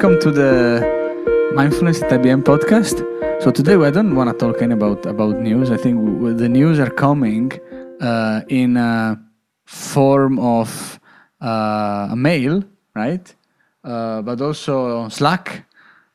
welcome 0.00 0.20
to 0.20 0.30
the 0.30 1.50
Mindfulness 1.56 2.00
at 2.02 2.10
IBM 2.12 2.44
podcast. 2.44 3.02
So 3.42 3.50
today 3.50 3.76
we 3.76 3.90
don't 3.90 4.14
want 4.14 4.30
to 4.30 4.36
talk 4.38 4.62
any 4.62 4.74
about 4.74 5.04
about 5.06 5.40
news. 5.40 5.72
I 5.72 5.76
think 5.76 6.38
the 6.38 6.48
news 6.48 6.78
are 6.78 6.88
coming 6.88 7.50
uh, 8.00 8.42
in 8.48 8.76
a 8.76 9.20
form 9.64 10.38
of 10.38 11.00
uh, 11.42 12.10
a 12.12 12.14
mail, 12.14 12.62
right? 12.94 13.34
Uh, 13.82 14.22
but 14.22 14.40
also 14.40 14.98
on 14.98 15.10
Slack 15.10 15.66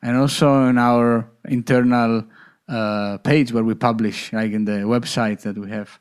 and 0.02 0.15
also 0.15 0.63
in 0.70 0.77
our 0.77 1.29
internal 1.50 2.23
uh, 2.70 3.18
page 3.18 3.52
where 3.52 3.65
we 3.65 3.73
publish, 3.73 4.31
like 4.31 4.54
in 4.54 4.63
the 4.63 4.88
website 4.88 5.41
that 5.41 5.57
we 5.57 5.70
have 5.70 6.00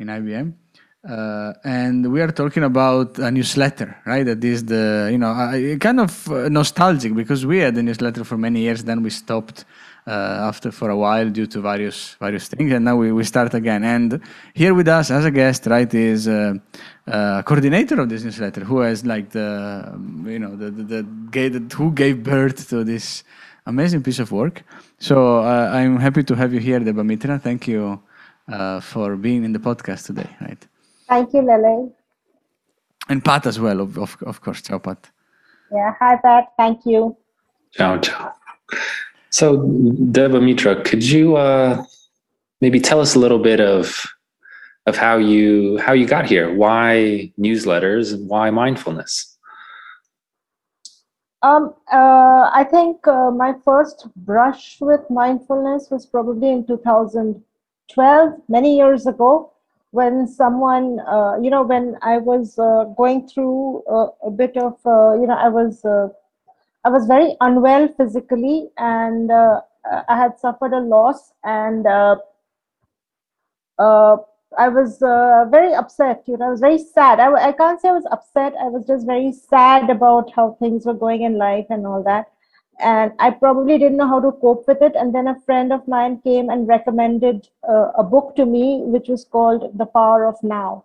in 0.00 0.08
IBM. 0.08 0.54
Uh, 1.08 1.54
and 1.64 2.12
we 2.12 2.20
are 2.20 2.30
talking 2.30 2.62
about 2.62 3.18
a 3.18 3.30
newsletter, 3.30 3.96
right? 4.04 4.24
That 4.24 4.44
is 4.44 4.66
the, 4.66 5.08
you 5.10 5.16
know, 5.16 5.30
uh, 5.30 5.76
kind 5.78 5.98
of 5.98 6.28
uh, 6.28 6.50
nostalgic 6.50 7.14
because 7.14 7.46
we 7.46 7.58
had 7.58 7.74
a 7.78 7.82
newsletter 7.82 8.22
for 8.22 8.36
many 8.36 8.60
years, 8.60 8.84
then 8.84 9.02
we 9.02 9.08
stopped 9.08 9.64
uh, 10.06 10.10
after 10.10 10.70
for 10.70 10.90
a 10.90 10.96
while 10.96 11.30
due 11.30 11.46
to 11.46 11.62
various 11.62 12.16
various 12.20 12.48
things, 12.48 12.70
and 12.72 12.84
now 12.84 12.96
we, 12.96 13.12
we 13.12 13.24
start 13.24 13.54
again. 13.54 13.82
And 13.82 14.20
here 14.52 14.74
with 14.74 14.88
us 14.88 15.10
as 15.10 15.24
a 15.24 15.30
guest, 15.30 15.64
right, 15.66 15.92
is 15.94 16.28
uh, 16.28 16.54
uh, 17.06 17.42
coordinator 17.44 17.98
of 17.98 18.10
this 18.10 18.22
newsletter, 18.22 18.62
who 18.62 18.80
has 18.80 19.06
like 19.06 19.30
the, 19.30 19.98
you 20.26 20.38
know, 20.38 20.54
the 20.54 20.70
the, 20.70 20.82
the 20.82 21.02
gave, 21.30 21.72
who 21.72 21.92
gave 21.92 22.22
birth 22.22 22.68
to 22.68 22.84
this 22.84 23.24
amazing 23.64 24.02
piece 24.02 24.18
of 24.18 24.32
work. 24.32 24.64
So 24.98 25.40
I'm 25.40 25.98
happy 25.98 26.24
to 26.24 26.34
have 26.34 26.52
you 26.52 26.60
here, 26.60 26.80
Deba 26.80 27.06
Mitra. 27.06 27.38
Thank 27.38 27.68
you 27.68 28.02
for 28.82 29.16
being 29.16 29.44
in 29.44 29.52
the 29.52 29.58
podcast 29.58 30.04
today, 30.06 30.28
right? 30.42 30.66
Thank 31.10 31.34
you, 31.34 31.42
Lele. 31.42 31.92
And 33.08 33.24
Pat 33.24 33.44
as 33.44 33.58
well, 33.58 33.80
of, 33.80 33.98
of, 33.98 34.16
of 34.22 34.40
course. 34.40 34.62
Ciao, 34.62 34.78
Pat. 34.78 35.10
Yeah, 35.72 35.92
hi, 35.98 36.16
Pat. 36.16 36.52
Thank 36.56 36.86
you. 36.86 37.16
Ciao, 37.72 37.98
ciao. 37.98 38.32
So, 39.30 39.58
Deba 39.58 40.40
Mitra, 40.42 40.82
could 40.82 41.02
you 41.02 41.36
uh, 41.36 41.82
maybe 42.60 42.78
tell 42.78 43.00
us 43.00 43.16
a 43.16 43.18
little 43.18 43.40
bit 43.40 43.60
of 43.60 44.06
of 44.86 44.96
how 44.96 45.18
you 45.18 45.78
how 45.78 45.92
you 45.92 46.06
got 46.06 46.26
here? 46.26 46.54
Why 46.54 47.32
newsletters 47.38 48.14
and 48.14 48.28
why 48.28 48.50
mindfulness? 48.50 49.36
Um, 51.42 51.74
uh, 51.92 52.50
I 52.52 52.66
think 52.70 53.06
uh, 53.08 53.30
my 53.30 53.54
first 53.64 54.08
brush 54.14 54.78
with 54.80 55.00
mindfulness 55.10 55.88
was 55.90 56.06
probably 56.06 56.50
in 56.50 56.66
2012, 56.66 58.34
many 58.48 58.76
years 58.76 59.06
ago, 59.06 59.52
when 59.92 60.26
someone, 60.26 61.00
uh, 61.00 61.36
you 61.40 61.50
know, 61.50 61.62
when 61.62 61.96
I 62.02 62.18
was 62.18 62.58
uh, 62.58 62.84
going 62.96 63.26
through 63.26 63.82
uh, 63.90 64.08
a 64.24 64.30
bit 64.30 64.56
of, 64.56 64.74
uh, 64.86 65.14
you 65.14 65.26
know, 65.26 65.34
I 65.34 65.48
was, 65.48 65.84
uh, 65.84 66.08
I 66.84 66.90
was 66.90 67.06
very 67.06 67.36
unwell 67.40 67.88
physically, 67.96 68.68
and 68.78 69.30
uh, 69.30 69.60
I 70.08 70.16
had 70.16 70.38
suffered 70.38 70.72
a 70.72 70.78
loss, 70.78 71.32
and 71.44 71.86
I 71.86 72.16
was 74.68 74.98
very 75.50 75.74
upset. 75.74 76.22
You 76.26 76.36
know, 76.38 76.46
I 76.46 76.50
was 76.50 76.60
very 76.60 76.78
sad. 76.78 77.20
I, 77.20 77.48
I 77.48 77.52
can't 77.52 77.80
say 77.80 77.88
I 77.88 77.92
was 77.92 78.06
upset. 78.10 78.54
I 78.60 78.68
was 78.68 78.86
just 78.86 79.06
very 79.06 79.32
sad 79.32 79.90
about 79.90 80.32
how 80.34 80.56
things 80.60 80.86
were 80.86 80.94
going 80.94 81.22
in 81.22 81.36
life 81.36 81.66
and 81.68 81.86
all 81.86 82.02
that. 82.04 82.30
And 82.82 83.12
I 83.18 83.30
probably 83.30 83.78
didn't 83.78 83.98
know 83.98 84.08
how 84.08 84.20
to 84.20 84.32
cope 84.32 84.66
with 84.66 84.82
it. 84.82 84.94
And 84.96 85.14
then 85.14 85.28
a 85.28 85.40
friend 85.40 85.72
of 85.72 85.86
mine 85.86 86.20
came 86.22 86.48
and 86.48 86.66
recommended 86.66 87.48
uh, 87.68 87.92
a 87.96 88.02
book 88.02 88.34
to 88.36 88.46
me, 88.46 88.82
which 88.84 89.08
was 89.08 89.24
called 89.24 89.76
The 89.78 89.86
Power 89.86 90.26
of 90.26 90.36
Now, 90.42 90.84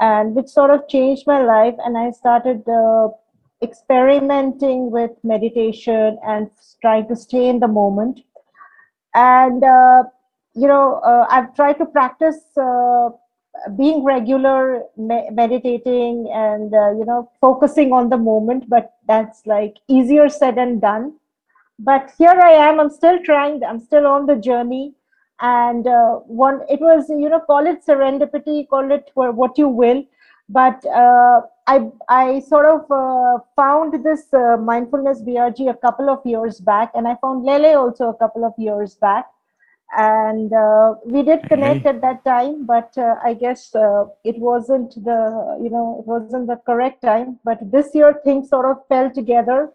and 0.00 0.34
which 0.34 0.48
sort 0.48 0.70
of 0.70 0.88
changed 0.88 1.26
my 1.26 1.42
life. 1.42 1.74
And 1.84 1.96
I 1.96 2.10
started 2.10 2.68
uh, 2.68 3.08
experimenting 3.62 4.90
with 4.90 5.12
meditation 5.24 6.18
and 6.26 6.50
trying 6.82 7.08
to 7.08 7.16
stay 7.16 7.48
in 7.48 7.60
the 7.60 7.68
moment. 7.68 8.20
And 9.14 9.64
uh, 9.64 10.04
you 10.54 10.66
know, 10.66 11.00
uh, 11.04 11.26
I've 11.28 11.54
tried 11.54 11.74
to 11.74 11.86
practice 11.86 12.40
uh, 12.56 13.10
being 13.76 14.04
regular, 14.04 14.82
me- 14.96 15.28
meditating, 15.32 16.28
and 16.32 16.74
uh, 16.74 16.90
you 16.92 17.04
know, 17.04 17.30
focusing 17.40 17.92
on 17.92 18.08
the 18.10 18.16
moment. 18.16 18.68
But 18.68 18.94
that's 19.08 19.46
like 19.46 19.76
easier 19.88 20.28
said 20.28 20.56
than 20.56 20.78
done. 20.80 21.14
But 21.78 22.12
here 22.18 22.38
I 22.42 22.52
am. 22.52 22.80
I'm 22.80 22.90
still 22.90 23.22
trying. 23.22 23.62
I'm 23.64 23.80
still 23.80 24.06
on 24.06 24.26
the 24.26 24.36
journey. 24.36 24.94
And 25.40 25.86
uh, 25.86 26.16
one, 26.26 26.62
it 26.70 26.80
was 26.80 27.08
you 27.10 27.28
know, 27.28 27.40
call 27.40 27.66
it 27.66 27.84
serendipity, 27.86 28.68
call 28.68 28.90
it 28.90 29.10
wha- 29.14 29.30
what 29.32 29.58
you 29.58 29.68
will. 29.68 30.04
But 30.48 30.84
uh, 30.86 31.42
I 31.66 31.90
I 32.08 32.40
sort 32.40 32.66
of 32.66 32.90
uh, 32.90 33.38
found 33.56 34.02
this 34.04 34.32
uh, 34.32 34.56
mindfulness 34.56 35.20
BRG 35.22 35.68
a 35.68 35.74
couple 35.74 36.08
of 36.08 36.24
years 36.24 36.60
back, 36.60 36.92
and 36.94 37.06
I 37.08 37.16
found 37.20 37.44
Lele 37.44 37.76
also 37.76 38.08
a 38.08 38.14
couple 38.14 38.44
of 38.44 38.54
years 38.56 38.94
back 38.94 39.26
and 39.96 40.52
uh, 40.52 40.94
we 41.04 41.22
did 41.22 41.42
connect 41.48 41.86
at 41.86 42.00
that 42.00 42.24
time 42.24 42.66
but 42.66 42.96
uh, 42.98 43.14
i 43.22 43.32
guess 43.32 43.74
uh, 43.74 44.04
it 44.24 44.36
wasn't 44.38 44.94
the 45.04 45.58
you 45.62 45.70
know 45.70 45.96
it 46.00 46.06
wasn't 46.06 46.46
the 46.46 46.56
correct 46.66 47.02
time. 47.02 47.38
But 47.44 47.58
this 47.70 47.94
year 47.94 48.20
things 48.24 48.48
sort 48.48 48.66
of 48.66 48.86
fell 48.88 49.10
together. 49.10 49.70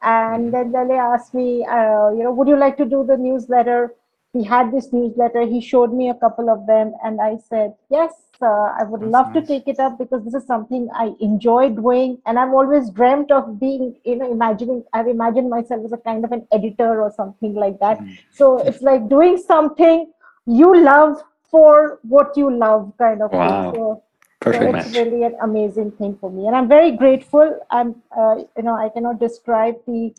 And 0.00 0.54
then 0.54 0.70
Lele 0.70 0.92
asked 0.92 1.34
me 1.34 1.64
uh, 1.66 2.10
you 2.10 2.22
know 2.22 2.32
would 2.32 2.48
you 2.48 2.56
like 2.56 2.76
to 2.76 2.84
do 2.84 3.04
the 3.04 3.16
newsletter 3.16 3.94
he 4.32 4.42
had 4.44 4.70
this 4.72 4.92
newsletter 4.92 5.42
he 5.46 5.60
showed 5.60 5.92
me 5.92 6.08
a 6.10 6.14
couple 6.14 6.50
of 6.54 6.66
them 6.66 6.92
and 7.04 7.20
i 7.20 7.36
said 7.48 7.74
yes 7.90 8.12
uh, 8.42 8.68
i 8.80 8.82
would 8.84 9.00
That's 9.00 9.12
love 9.12 9.32
to 9.36 9.42
take 9.50 9.66
it 9.68 9.78
up 9.80 9.98
because 9.98 10.24
this 10.24 10.34
is 10.34 10.46
something 10.46 10.88
i 10.94 11.12
enjoy 11.20 11.70
doing 11.70 12.18
and 12.26 12.38
i've 12.38 12.52
always 12.60 12.90
dreamt 12.90 13.30
of 13.30 13.58
being 13.60 13.96
you 14.04 14.16
know 14.16 14.30
imagining 14.30 14.84
i've 14.92 15.08
imagined 15.08 15.48
myself 15.50 15.84
as 15.84 15.92
a 15.92 15.96
kind 16.10 16.24
of 16.24 16.32
an 16.32 16.46
editor 16.52 17.02
or 17.02 17.10
something 17.16 17.54
like 17.54 17.78
that 17.80 17.98
Mm. 17.98 18.18
so 18.30 18.58
it's 18.58 18.82
like 18.82 19.08
doing 19.08 19.38
something 19.38 20.12
you 20.46 20.68
love 20.82 21.22
for 21.50 21.98
what 22.02 22.36
you 22.36 22.50
love, 22.54 22.92
kind 22.98 23.22
of. 23.22 23.30
thing. 23.30 23.40
Wow. 23.40 23.72
So, 23.74 24.02
Perfect 24.40 24.62
so 24.64 24.72
match. 24.72 24.86
it's 24.86 24.96
really 24.96 25.22
an 25.24 25.34
amazing 25.42 25.90
thing 25.92 26.16
for 26.20 26.30
me, 26.30 26.46
and 26.46 26.54
I'm 26.54 26.68
very 26.68 26.90
grateful. 26.92 27.58
I'm, 27.70 27.94
uh, 28.16 28.34
you 28.56 28.62
know, 28.62 28.74
I 28.76 28.88
cannot 28.90 29.18
describe 29.18 29.76
the 29.86 30.14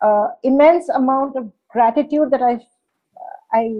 uh, 0.00 0.28
immense 0.42 0.88
amount 0.90 1.36
of 1.36 1.50
gratitude 1.70 2.30
that 2.32 2.42
I, 2.42 2.60
I 3.52 3.70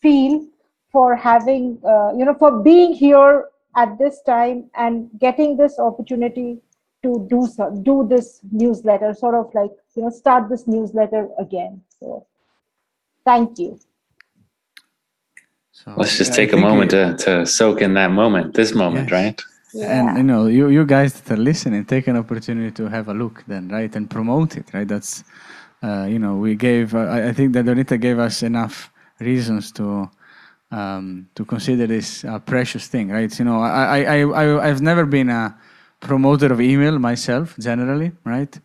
feel 0.00 0.46
for 0.92 1.16
having, 1.16 1.78
uh, 1.84 2.12
you 2.16 2.24
know, 2.24 2.34
for 2.34 2.62
being 2.62 2.92
here 2.92 3.46
at 3.76 3.98
this 3.98 4.22
time 4.22 4.70
and 4.76 5.10
getting 5.18 5.56
this 5.56 5.78
opportunity 5.78 6.58
to 7.02 7.26
do 7.28 7.46
so, 7.46 7.70
do 7.82 8.06
this 8.08 8.40
newsletter, 8.52 9.12
sort 9.14 9.34
of 9.34 9.52
like, 9.54 9.70
you 9.94 10.02
know, 10.02 10.10
start 10.10 10.48
this 10.48 10.66
newsletter 10.66 11.28
again. 11.38 11.82
So, 12.00 12.26
thank 13.24 13.58
you. 13.58 13.78
So 15.72 15.92
Let's 15.96 16.16
just 16.16 16.32
I 16.32 16.36
take 16.36 16.52
a 16.52 16.56
moment 16.56 16.92
we- 16.92 16.98
to, 16.98 17.16
to 17.24 17.46
soak 17.46 17.82
in 17.82 17.94
that 17.94 18.10
moment, 18.12 18.54
this 18.54 18.74
moment, 18.74 19.10
Yes. 19.10 19.12
right? 19.12 19.42
And 19.82 20.16
you 20.18 20.22
know, 20.22 20.46
you, 20.46 20.68
you 20.68 20.86
guys 20.86 21.14
that 21.20 21.34
are 21.34 21.36
listening, 21.42 21.84
take 21.84 22.06
an 22.06 22.16
opportunity 22.16 22.70
to 22.70 22.88
have 22.88 23.08
a 23.08 23.14
look 23.14 23.42
then, 23.48 23.68
right, 23.68 23.94
and 23.96 24.08
promote 24.08 24.56
it, 24.56 24.72
right? 24.72 24.86
That's, 24.86 25.24
uh, 25.82 26.06
you 26.08 26.20
know, 26.20 26.36
we 26.36 26.54
gave. 26.54 26.94
Uh, 26.94 27.00
I 27.16 27.28
I 27.30 27.32
think 27.32 27.54
that 27.54 27.64
Donita 27.64 28.00
gave 28.00 28.20
us 28.20 28.44
enough 28.44 28.92
reasons 29.20 29.72
to 29.72 30.10
um, 30.70 31.28
to 31.34 31.44
consider 31.44 31.86
this 31.86 32.24
a 32.24 32.40
precious 32.40 32.88
thing, 32.88 33.10
right? 33.10 33.38
You 33.38 33.44
know, 33.44 33.60
I, 33.60 34.02
I, 34.02 34.20
I, 34.22 34.68
I've 34.68 34.82
never 34.82 35.06
been 35.06 35.30
a 35.30 35.56
promoter 36.00 36.52
of 36.52 36.60
email 36.60 36.98
myself, 36.98 37.56
generally, 37.58 38.12
right? 38.24 38.58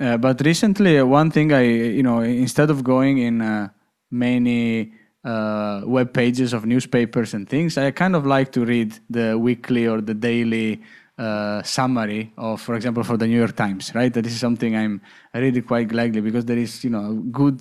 Uh, 0.00 0.16
but 0.16 0.40
recently, 0.44 0.98
uh, 0.98 1.04
one 1.04 1.30
thing 1.30 1.52
I, 1.52 1.62
you 1.62 2.02
know, 2.02 2.20
instead 2.20 2.70
of 2.70 2.84
going 2.84 3.18
in 3.18 3.40
uh, 3.42 3.68
many 4.10 4.92
uh, 5.24 5.82
web 5.84 6.12
pages 6.12 6.52
of 6.52 6.64
newspapers 6.64 7.34
and 7.34 7.48
things, 7.48 7.76
I 7.76 7.90
kind 7.90 8.14
of 8.14 8.24
like 8.24 8.52
to 8.52 8.64
read 8.64 8.94
the 9.10 9.36
weekly 9.36 9.88
or 9.88 10.00
the 10.00 10.14
daily 10.14 10.80
uh, 11.18 11.62
summary 11.64 12.32
of, 12.38 12.60
for 12.60 12.76
example, 12.76 13.02
for 13.02 13.16
the 13.16 13.26
New 13.26 13.36
York 13.36 13.56
Times, 13.56 13.92
right? 13.94 14.12
That 14.14 14.24
is 14.24 14.38
something 14.38 14.76
I'm 14.76 15.00
it 15.34 15.66
quite 15.66 15.88
gladly 15.88 16.20
because 16.20 16.44
there 16.44 16.58
is, 16.58 16.84
you 16.84 16.90
know, 16.90 17.14
good 17.32 17.60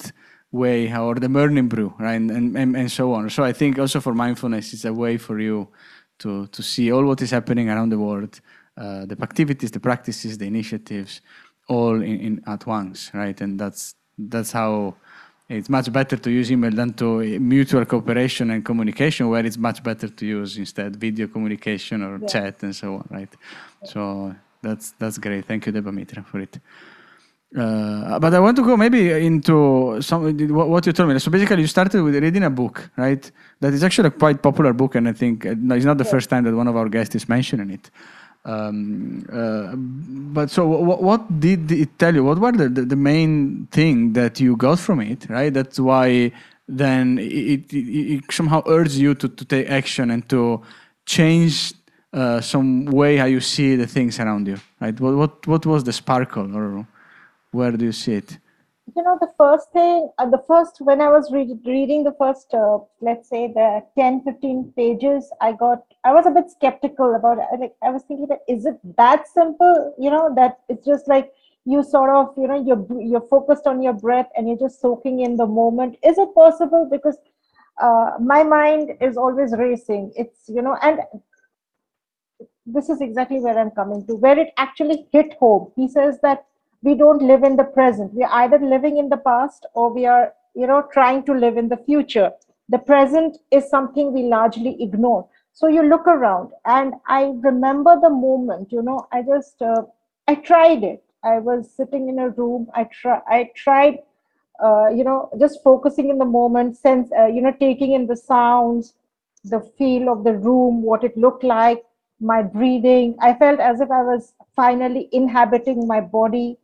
way 0.51 0.94
or 0.95 1.15
the 1.15 1.29
morning 1.29 1.67
brew, 1.67 1.94
right, 1.99 2.15
and, 2.15 2.55
and 2.57 2.75
and 2.75 2.91
so 2.91 3.13
on. 3.13 3.29
So 3.29 3.44
I 3.44 3.53
think 3.53 3.79
also 3.79 3.99
for 3.99 4.13
mindfulness, 4.13 4.73
it's 4.73 4.85
a 4.85 4.94
way 4.94 5.17
for 5.17 5.39
you 5.39 5.67
to 6.19 6.47
to 6.47 6.63
see 6.63 6.91
all 6.91 7.05
what 7.05 7.21
is 7.21 7.31
happening 7.31 7.69
around 7.69 7.89
the 7.89 7.99
world, 7.99 8.39
uh, 8.77 9.05
the 9.05 9.17
activities, 9.21 9.71
the 9.71 9.79
practices, 9.79 10.38
the 10.38 10.47
initiatives, 10.47 11.21
all 11.67 11.95
in, 12.01 12.19
in 12.19 12.44
at 12.47 12.65
once, 12.65 13.11
right? 13.13 13.39
And 13.41 13.59
that's 13.59 13.95
that's 14.17 14.51
how 14.51 14.95
it's 15.49 15.69
much 15.69 15.91
better 15.91 16.17
to 16.17 16.29
use 16.31 16.51
email 16.51 16.71
than 16.71 16.93
to 16.95 17.39
mutual 17.39 17.85
cooperation 17.85 18.51
and 18.51 18.65
communication, 18.65 19.29
where 19.29 19.45
it's 19.45 19.57
much 19.57 19.83
better 19.83 20.07
to 20.09 20.25
use 20.25 20.57
instead 20.57 20.95
video 20.95 21.27
communication 21.27 22.03
or 22.03 22.19
Yeah. 22.19 22.27
chat 22.27 22.63
and 22.63 22.75
so 22.75 22.95
on, 22.95 23.07
right? 23.11 23.33
So 23.83 24.35
that's 24.61 24.91
that's 25.00 25.17
great. 25.17 25.45
Thank 25.45 25.65
you, 25.67 25.71
Deba 25.73 25.93
Mitra, 25.93 26.23
for 26.23 26.39
it. 26.39 26.59
Uh, 27.55 28.19
but 28.19 28.33
I 28.33 28.39
want 28.39 28.57
to 28.57 28.63
go 28.63 28.75
maybe 28.75 29.09
into 29.25 30.01
some 30.01 30.38
what 30.49 30.85
you 30.85 30.91
told 30.91 31.09
me. 31.09 31.17
So 31.19 31.31
basically, 31.31 31.61
you 31.61 31.67
started 31.67 32.01
with 32.01 32.15
reading 32.15 32.44
a 32.44 32.49
book, 32.49 32.89
right? 32.97 33.31
That 33.61 33.73
is 33.73 33.83
actually 33.83 34.09
a 34.09 34.11
quite 34.11 34.41
popular 34.41 34.73
book, 34.73 34.95
and 34.95 35.07
I 35.07 35.13
think 35.13 35.45
uh, 35.45 35.55
it's 35.69 35.85
not 35.85 35.97
the 35.97 36.05
first 36.05 36.29
time 36.29 36.44
that 36.44 36.53
one 36.53 36.67
of 36.67 36.75
our 36.75 36.89
guests 36.89 37.15
is 37.15 37.29
mentioning 37.29 37.69
it. 37.69 37.89
Um, 38.44 39.25
uh, 39.31 39.75
but 39.75 40.49
so, 40.49 40.67
what, 40.67 41.01
what 41.01 41.39
did 41.39 41.71
it 41.71 41.97
tell 41.97 42.13
you? 42.13 42.23
What 42.23 42.39
were 42.39 42.51
the, 42.51 42.69
the, 42.69 42.81
the, 42.83 42.95
main 42.95 43.67
thing 43.71 44.13
that 44.13 44.39
you 44.39 44.55
got 44.55 44.79
from 44.79 45.01
it? 45.01 45.29
Right. 45.29 45.53
That's 45.53 45.79
why 45.79 46.31
then 46.67 47.17
it, 47.17 47.73
it, 47.73 47.75
it 47.75 48.31
somehow 48.31 48.61
urged 48.67 48.95
you 48.95 49.15
to, 49.15 49.27
to 49.27 49.45
take 49.45 49.69
action 49.69 50.11
and 50.11 50.27
to 50.29 50.61
change 51.05 51.73
uh, 52.13 52.39
some 52.39 52.85
way 52.85 53.17
how 53.17 53.25
you 53.25 53.39
see 53.41 53.75
the 53.75 53.88
things 53.88 54.19
around 54.19 54.47
you. 54.47 54.57
Right. 54.79 54.97
What 55.00 55.15
what 55.15 55.47
what 55.47 55.65
was 55.65 55.83
the 55.83 55.93
sparkle, 55.93 56.55
or 56.55 56.88
where 57.57 57.71
do 57.71 57.86
you 57.86 57.95
see 58.04 58.15
it? 58.21 58.38
you 58.95 59.04
know 59.04 59.18
the 59.19 59.31
first 59.38 59.71
thing 59.74 60.09
uh, 60.18 60.30
the 60.30 60.42
first 60.48 60.77
when 60.80 61.01
i 61.01 61.09
was 61.09 61.31
re- 61.31 61.59
reading 61.65 62.04
the 62.04 62.15
first 62.18 62.54
uh, 62.54 62.77
let's 63.01 63.27
say 63.30 63.42
the 63.48 63.83
10 63.98 64.24
15 64.24 64.74
pages 64.77 65.30
i 65.42 65.51
got 65.51 65.83
i 66.06 66.13
was 66.13 66.25
a 66.25 66.31
bit 66.31 66.50
skeptical 66.50 67.15
about 67.15 67.38
it. 67.38 67.59
Like 67.59 67.75
i 67.83 67.89
was 67.89 68.04
thinking 68.04 68.27
that 68.27 68.39
is 68.48 68.65
it 68.65 68.80
that 68.98 69.27
simple? 69.27 69.94
You 70.00 70.09
know 70.09 70.33
that 70.36 70.59
it's 70.69 70.86
just 70.86 71.07
like 71.07 71.31
you 71.65 71.83
sort 71.83 72.09
of 72.09 72.33
you 72.38 72.48
know 72.48 72.63
you're 72.68 72.86
you're 73.01 73.27
focused 73.30 73.68
on 73.68 73.81
your 73.81 73.94
breath 73.94 74.30
and 74.36 74.48
you're 74.48 74.63
just 74.65 74.81
soaking 74.81 75.19
in 75.19 75.36
the 75.36 75.45
moment. 75.45 75.98
Is 76.03 76.18
it 76.18 76.33
possible? 76.33 76.88
Because 76.89 77.18
uh, 77.81 78.12
my 78.19 78.44
mind 78.44 78.92
is 79.01 79.18
always 79.18 79.53
racing. 79.57 80.13
It's 80.15 80.48
you 80.48 80.62
know 80.62 80.77
and 80.81 81.01
this 82.65 82.89
is 82.89 83.01
exactly 83.01 83.39
where 83.39 83.57
i'm 83.57 83.71
coming 83.71 84.06
to 84.07 84.15
where 84.15 84.39
it 84.39 84.53
actually 84.57 85.07
hit 85.12 85.33
home. 85.39 85.71
He 85.75 85.88
says 85.88 86.19
that 86.21 86.45
we 86.81 86.95
don't 86.95 87.21
live 87.21 87.44
in 87.44 87.56
the 87.56 87.63
present. 87.63 88.13
We're 88.13 88.27
either 88.31 88.59
living 88.59 88.97
in 88.97 89.09
the 89.09 89.18
past 89.18 89.65
or 89.74 89.91
we 89.94 90.06
are 90.06 90.33
you 90.56 90.68
know 90.68 90.83
trying 90.94 91.24
to 91.25 91.33
live 91.33 91.57
in 91.57 91.69
the 91.69 91.77
future. 91.77 92.31
The 92.69 92.79
present 92.79 93.38
is 93.51 93.69
something 93.69 94.13
we 94.13 94.24
largely 94.24 94.81
ignore. 94.81 95.27
So 95.53 95.68
you 95.68 95.83
look 95.83 96.07
around 96.07 96.51
and 96.65 96.94
i 97.07 97.33
remember 97.50 98.00
the 98.00 98.09
moment 98.09 98.71
you 98.71 98.83
know 98.83 99.07
i 99.12 99.21
just 99.24 99.62
uh, 99.62 99.83
i 100.27 100.35
tried 100.35 100.83
it. 100.83 101.03
I 101.24 101.39
was 101.39 101.71
sitting 101.75 102.09
in 102.09 102.19
a 102.19 102.29
room. 102.29 102.68
I 102.74 102.83
try 102.85 103.21
i 103.27 103.50
tried 103.56 104.00
uh, 104.63 104.88
you 104.89 105.03
know 105.03 105.29
just 105.39 105.63
focusing 105.63 106.09
in 106.09 106.18
the 106.18 106.25
moment 106.25 106.77
sense 106.77 107.09
uh, 107.18 107.25
you 107.25 107.41
know 107.41 107.53
taking 107.59 107.94
in 107.94 108.07
the 108.07 108.15
sounds 108.15 108.94
the 109.44 109.59
feel 109.77 110.09
of 110.09 110.24
the 110.24 110.33
room 110.33 110.81
what 110.83 111.03
it 111.03 111.18
looked 111.18 111.44
like 111.44 111.83
my 112.19 112.41
breathing. 112.41 113.15
I 113.19 113.33
felt 113.35 113.59
as 113.59 113.79
if 113.79 113.91
i 113.91 114.01
was 114.01 114.33
finally 114.56 115.07
inhabiting 115.12 115.88
my 115.88 116.01
body 116.01 116.57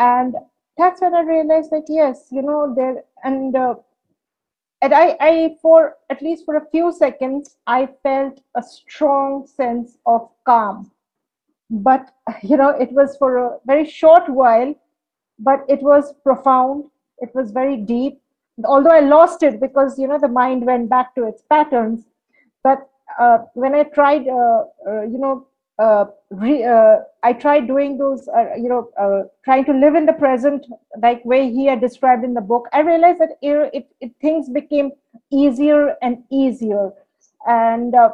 and 0.00 0.34
that's 0.78 1.00
when 1.02 1.14
i 1.14 1.22
realized 1.22 1.70
that 1.70 1.86
yes 1.88 2.28
you 2.32 2.42
know 2.42 2.74
there 2.76 3.04
and 3.24 3.56
uh, 3.56 3.74
and 4.82 4.94
I, 4.94 5.16
I 5.20 5.56
for 5.60 5.96
at 6.08 6.22
least 6.22 6.44
for 6.44 6.56
a 6.56 6.66
few 6.70 6.92
seconds 6.92 7.56
i 7.66 7.88
felt 8.02 8.40
a 8.56 8.62
strong 8.62 9.46
sense 9.46 9.98
of 10.06 10.28
calm. 10.46 10.90
But 11.70 12.10
you 12.42 12.56
know 12.56 12.70
it 12.70 12.92
was 12.92 13.16
for 13.18 13.38
a 13.38 13.58
very 13.66 13.86
short 13.86 14.28
while 14.28 14.74
but 15.38 15.64
it 15.68 15.82
was 15.82 16.14
profound 16.24 16.84
it 17.18 17.30
was 17.34 17.50
very 17.52 17.76
deep. 17.76 18.20
Although 18.64 18.92
i 18.92 19.00
lost 19.00 19.42
it 19.42 19.60
because 19.60 19.98
you 19.98 20.08
know 20.08 20.18
the 20.18 20.28
mind 20.28 20.66
went 20.66 20.88
back 20.90 21.14
to 21.14 21.26
its 21.26 21.42
patterns 21.50 22.06
but 22.64 22.88
uh, 23.18 23.38
when 23.54 23.74
i 23.74 23.84
tried 23.84 24.28
uh, 24.28 24.64
uh, 24.88 25.02
you 25.02 25.18
know 25.18 25.46
uh, 25.80 26.04
re, 26.30 26.62
uh, 26.64 26.96
I 27.22 27.32
tried 27.32 27.66
doing 27.66 27.96
those, 27.96 28.28
uh, 28.28 28.54
you 28.56 28.68
know, 28.68 28.90
uh, 29.00 29.28
trying 29.44 29.64
to 29.64 29.72
live 29.72 29.94
in 29.94 30.06
the 30.06 30.12
present, 30.12 30.66
like 31.02 31.24
way 31.24 31.50
he 31.50 31.64
had 31.66 31.80
described 31.80 32.24
in 32.24 32.34
the 32.34 32.40
book. 32.40 32.68
I 32.72 32.80
realized 32.80 33.20
that 33.20 33.38
it, 33.40 33.70
it, 33.72 33.88
it 34.00 34.12
things 34.20 34.48
became 34.50 34.92
easier 35.32 35.96
and 36.02 36.22
easier, 36.30 36.90
and 37.46 37.94
uh, 37.94 38.10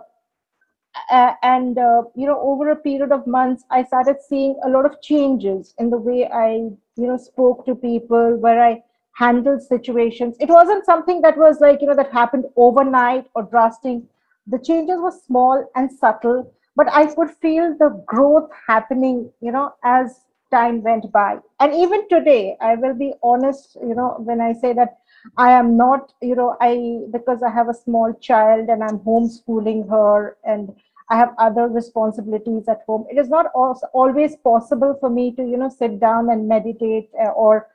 and 1.43 1.79
uh, 1.79 2.03
you 2.15 2.27
know, 2.27 2.41
over 2.41 2.71
a 2.71 2.77
period 2.77 3.13
of 3.13 3.27
months, 3.27 3.65
I 3.71 3.85
started 3.85 4.17
seeing 4.29 4.59
a 4.65 4.69
lot 4.69 4.87
of 4.87 5.01
changes 5.03 5.75
in 5.79 5.91
the 5.91 5.99
way 5.99 6.29
I, 6.29 6.53
you 6.97 7.07
know, 7.07 7.17
spoke 7.17 7.67
to 7.67 7.75
people, 7.75 8.37
where 8.37 8.63
I 8.63 8.83
handled 9.15 9.63
situations. 9.63 10.37
It 10.41 10.49
wasn't 10.49 10.85
something 10.85 11.21
that 11.23 11.37
was 11.37 11.61
like 11.61 11.81
you 11.81 11.89
know 11.89 11.97
that 11.97 12.13
happened 12.13 12.45
overnight 12.57 13.27
or 13.35 13.43
drastic. 13.43 13.99
The 14.47 14.59
changes 14.59 15.01
were 15.01 15.11
small 15.27 15.69
and 15.75 15.91
subtle 15.91 16.53
but 16.77 16.93
i 16.93 17.07
could 17.15 17.31
feel 17.31 17.75
the 17.79 17.91
growth 18.07 18.51
happening 18.69 19.31
you 19.41 19.53
know 19.53 19.73
as 19.85 20.23
time 20.53 20.81
went 20.83 21.11
by. 21.13 21.39
And 21.59 21.75
even 21.75 22.09
today 22.09 22.57
i 22.61 22.75
will 22.77 22.95
be 22.95 23.13
honest 23.23 23.77
you 23.83 23.95
know 23.95 24.17
when 24.19 24.41
i 24.41 24.53
say 24.53 24.73
that 24.75 24.99
i 25.37 25.51
am 25.51 25.77
not 25.77 26.13
you 26.23 26.37
know 26.37 26.57
i 26.61 27.01
because 27.11 27.43
i 27.43 27.51
have 27.51 27.69
a 27.69 27.75
small 27.75 28.13
child 28.29 28.69
and 28.69 28.85
i'm 28.85 28.99
homeschooling 29.01 29.89
her 29.91 30.37
and 30.45 30.73
i 31.11 31.17
have 31.17 31.35
other 31.39 31.67
responsibilities 31.69 32.69
at 32.69 32.83
home 32.87 33.05
it 33.11 33.19
is 33.19 33.29
not 33.29 33.47
always 33.93 34.37
possible 34.37 34.97
for 35.01 35.11
me 35.11 35.33
to 35.33 35.43
you 35.43 35.57
know 35.57 35.69
sit 35.69 35.99
down 36.01 36.31
and 36.31 36.49
meditate 36.49 37.11
uh, 37.21 37.29
or 37.47 37.67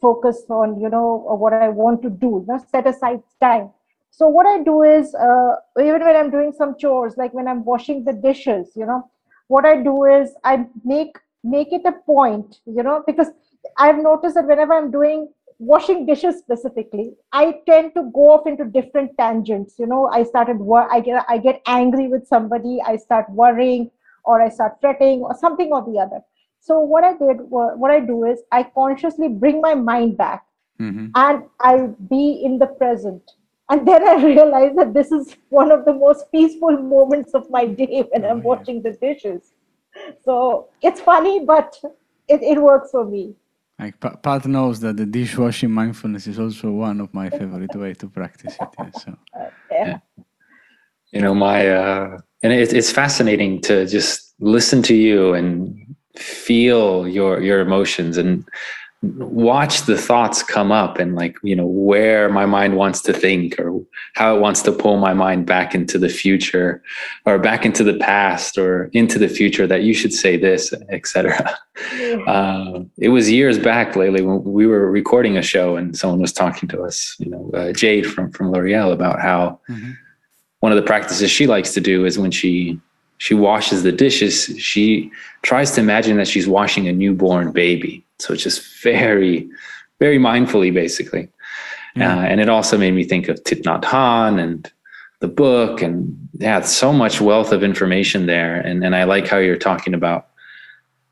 focus 0.00 0.44
on 0.50 0.80
you 0.80 0.88
know 0.88 1.06
what 1.44 1.52
i 1.52 1.68
want 1.68 2.02
to 2.02 2.10
do 2.10 2.32
you 2.40 2.44
know 2.48 2.62
set 2.70 2.86
aside 2.86 3.22
time 3.40 3.70
so 4.10 4.28
what 4.28 4.46
i 4.46 4.62
do 4.62 4.82
is 4.82 5.14
uh, 5.14 5.54
even 5.78 6.04
when 6.04 6.16
i'm 6.16 6.30
doing 6.30 6.52
some 6.52 6.76
chores 6.78 7.14
like 7.16 7.32
when 7.34 7.48
i'm 7.48 7.64
washing 7.64 8.04
the 8.04 8.12
dishes 8.12 8.72
you 8.76 8.86
know 8.86 9.02
what 9.48 9.64
i 9.64 9.82
do 9.82 10.04
is 10.04 10.30
i 10.44 10.64
make 10.84 11.16
make 11.42 11.72
it 11.72 11.82
a 11.86 11.92
point 12.06 12.60
you 12.66 12.82
know 12.82 13.02
because 13.06 13.28
i've 13.78 13.98
noticed 13.98 14.34
that 14.34 14.46
whenever 14.46 14.74
i'm 14.74 14.90
doing 14.90 15.28
washing 15.58 16.06
dishes 16.06 16.38
specifically 16.38 17.12
i 17.32 17.54
tend 17.66 17.92
to 17.94 18.10
go 18.14 18.30
off 18.30 18.46
into 18.46 18.64
different 18.64 19.10
tangents 19.18 19.74
you 19.78 19.86
know. 19.86 20.06
I 20.06 20.22
started 20.24 20.58
wor- 20.58 20.90
i 20.90 21.00
get 21.00 21.24
i 21.28 21.36
get 21.36 21.60
angry 21.66 22.08
with 22.08 22.26
somebody 22.26 22.78
i 22.86 22.96
start 22.96 23.26
worrying 23.30 23.90
or 24.24 24.40
i 24.40 24.48
start 24.48 24.78
fretting 24.80 25.20
or 25.20 25.34
something 25.34 25.70
or 25.72 25.84
the 25.84 25.98
other. 25.98 26.20
So 26.60 26.80
what 26.80 27.04
i 27.04 27.12
did 27.12 27.38
what 27.40 27.90
i 27.90 28.00
do 28.00 28.24
is 28.24 28.40
i 28.52 28.62
consciously 28.62 29.28
bring 29.28 29.60
my 29.60 29.74
mind 29.74 30.16
back 30.16 30.46
mm-hmm. 30.80 31.08
and 31.14 31.44
i 31.60 31.88
be 32.08 32.40
in 32.42 32.58
the 32.58 32.66
present 32.66 33.22
and 33.70 33.86
then 33.86 34.06
I 34.06 34.22
realized 34.24 34.76
that 34.78 34.92
this 34.92 35.12
is 35.12 35.36
one 35.48 35.70
of 35.70 35.84
the 35.84 35.94
most 35.94 36.30
peaceful 36.32 36.76
moments 36.76 37.34
of 37.34 37.48
my 37.50 37.66
day 37.66 38.04
when 38.10 38.24
I'm 38.24 38.38
oh, 38.38 38.50
washing 38.50 38.82
the 38.82 38.92
dishes. 38.92 39.52
So 40.24 40.68
it's 40.82 41.00
funny, 41.00 41.44
but 41.44 41.78
it, 42.28 42.42
it 42.42 42.60
works 42.60 42.90
for 42.90 43.04
me. 43.04 43.34
Like 43.78 43.98
Pat 44.00 44.44
knows 44.46 44.80
that 44.80 44.96
the 44.96 45.06
dishwashing 45.06 45.70
mindfulness 45.70 46.26
is 46.26 46.38
also 46.38 46.70
one 46.70 47.00
of 47.00 47.14
my 47.14 47.30
favorite 47.30 47.74
way 47.74 47.94
to 47.94 48.08
practice 48.08 48.56
it. 48.60 48.68
Yeah, 48.78 48.90
so. 48.90 49.16
Uh, 49.40 49.50
yeah. 49.70 49.98
You 51.12 51.22
know, 51.22 51.34
my 51.34 51.68
uh, 51.68 52.18
and 52.42 52.52
it, 52.52 52.72
it's 52.72 52.92
fascinating 52.92 53.60
to 53.62 53.86
just 53.86 54.34
listen 54.40 54.82
to 54.82 54.94
you 54.94 55.34
and 55.34 55.96
feel 56.16 57.08
your 57.08 57.40
your 57.40 57.60
emotions 57.60 58.16
and 58.18 58.44
watch 59.02 59.82
the 59.82 59.96
thoughts 59.96 60.42
come 60.42 60.70
up 60.70 60.98
and 60.98 61.14
like 61.14 61.34
you 61.42 61.56
know 61.56 61.66
where 61.66 62.28
my 62.28 62.44
mind 62.44 62.76
wants 62.76 63.00
to 63.00 63.14
think 63.14 63.58
or 63.58 63.80
how 64.14 64.36
it 64.36 64.40
wants 64.40 64.60
to 64.60 64.70
pull 64.70 64.98
my 64.98 65.14
mind 65.14 65.46
back 65.46 65.74
into 65.74 65.98
the 65.98 66.08
future 66.08 66.82
or 67.24 67.38
back 67.38 67.64
into 67.64 67.82
the 67.82 67.96
past 67.96 68.58
or 68.58 68.90
into 68.92 69.18
the 69.18 69.28
future 69.28 69.66
that 69.66 69.84
you 69.84 69.94
should 69.94 70.12
say 70.12 70.36
this 70.36 70.74
etc 70.90 71.58
uh, 72.26 72.80
it 72.98 73.08
was 73.08 73.30
years 73.30 73.58
back 73.58 73.96
Lele 73.96 74.22
when 74.22 74.44
we 74.44 74.66
were 74.66 74.90
recording 74.90 75.38
a 75.38 75.42
show 75.42 75.76
and 75.76 75.96
someone 75.96 76.20
was 76.20 76.32
talking 76.32 76.68
to 76.68 76.82
us 76.82 77.16
you 77.18 77.30
know 77.30 77.50
uh, 77.54 77.72
jade 77.72 78.06
from 78.06 78.30
from 78.30 78.52
l'oreal 78.52 78.92
about 78.92 79.18
how 79.18 79.58
mm-hmm. 79.70 79.92
one 80.58 80.72
of 80.72 80.76
the 80.76 80.86
practices 80.86 81.30
she 81.30 81.46
likes 81.46 81.72
to 81.72 81.80
do 81.80 82.04
is 82.04 82.18
when 82.18 82.30
she 82.30 82.78
she 83.16 83.32
washes 83.32 83.82
the 83.82 83.92
dishes 83.92 84.54
she 84.58 85.10
tries 85.40 85.70
to 85.70 85.80
imagine 85.80 86.18
that 86.18 86.28
she's 86.28 86.46
washing 86.46 86.86
a 86.86 86.92
newborn 86.92 87.50
baby 87.50 88.04
so 88.20 88.34
it's 88.34 88.42
just 88.42 88.82
very, 88.82 89.48
very 89.98 90.18
mindfully, 90.18 90.72
basically. 90.72 91.28
Yeah. 91.96 92.18
Uh, 92.18 92.22
and 92.22 92.40
it 92.40 92.48
also 92.48 92.78
made 92.78 92.92
me 92.92 93.04
think 93.04 93.28
of 93.28 93.42
Thich 93.44 93.62
Nhat 93.62 93.82
Hanh 93.82 94.40
and 94.40 94.70
the 95.20 95.28
book, 95.28 95.82
and 95.82 96.16
yeah, 96.38 96.60
so 96.60 96.92
much 96.92 97.20
wealth 97.20 97.52
of 97.52 97.62
information 97.62 98.26
there. 98.26 98.56
And 98.56 98.84
and 98.84 98.94
I 98.96 99.04
like 99.04 99.26
how 99.26 99.38
you're 99.38 99.56
talking 99.56 99.94
about 99.94 100.28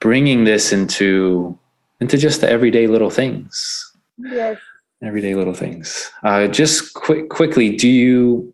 bringing 0.01 0.45
this 0.45 0.73
into 0.73 1.59
into 2.01 2.17
just 2.17 2.41
the 2.41 2.49
everyday 2.49 2.87
little 2.87 3.11
things. 3.11 3.93
Yes. 4.19 4.59
Everyday 5.03 5.35
little 5.35 5.55
things. 5.55 6.11
Uh, 6.25 6.49
just 6.49 6.95
quick, 6.95 7.29
quickly, 7.29 7.77
do 7.77 7.89
you? 7.89 8.53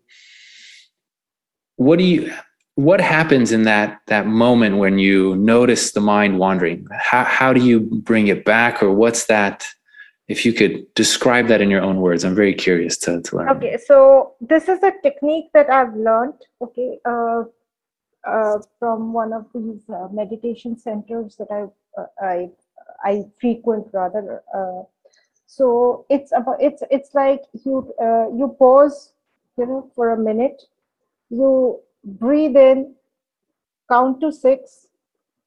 What 1.77 1.97
do 1.97 2.05
you? 2.05 2.31
What 2.75 2.99
happens 2.99 3.51
in 3.51 3.63
that 3.63 4.01
that 4.07 4.27
moment 4.27 4.77
when 4.77 4.99
you 4.99 5.35
notice 5.37 5.91
the 5.91 6.01
mind 6.01 6.37
wandering? 6.37 6.87
How, 6.91 7.23
how 7.23 7.53
do 7.53 7.61
you 7.61 7.79
bring 7.79 8.27
it 8.27 8.45
back 8.45 8.83
or 8.83 8.91
what's 8.91 9.25
that? 9.25 9.65
If 10.27 10.43
you 10.45 10.53
could 10.53 10.91
describe 10.95 11.47
that 11.47 11.61
in 11.61 11.69
your 11.69 11.81
own 11.81 11.97
words 12.01 12.25
i'm 12.25 12.35
very 12.35 12.53
curious 12.53 12.97
to, 12.97 13.21
to 13.21 13.37
learn. 13.37 13.49
Okay 13.49 13.77
so 13.85 14.33
this 14.41 14.67
is 14.67 14.81
a 14.83 14.91
technique 15.03 15.51
that 15.53 15.69
i've 15.69 15.95
learned 15.95 16.33
okay 16.61 16.97
uh, 17.05 17.43
uh, 18.27 18.57
from 18.79 19.13
one 19.13 19.33
of 19.33 19.45
these 19.53 19.87
uh, 19.89 20.07
meditation 20.11 20.77
centers 20.77 21.35
that 21.35 21.47
i 21.51 22.01
uh, 22.01 22.07
i 22.21 22.49
i 23.03 23.23
frequent 23.39 23.85
rather 23.93 24.41
uh, 24.53 24.81
so 25.45 26.05
it's 26.09 26.31
about 26.31 26.57
it's 26.59 26.81
it's 26.89 27.13
like 27.13 27.43
you 27.63 27.93
uh, 28.01 28.27
you 28.35 28.55
pause 28.57 29.13
you 29.57 29.65
know 29.67 29.91
for 29.95 30.13
a 30.13 30.17
minute 30.17 30.63
you 31.29 31.79
breathe 32.05 32.55
in, 32.55 32.95
count 33.89 34.21
to 34.21 34.31
six, 34.31 34.87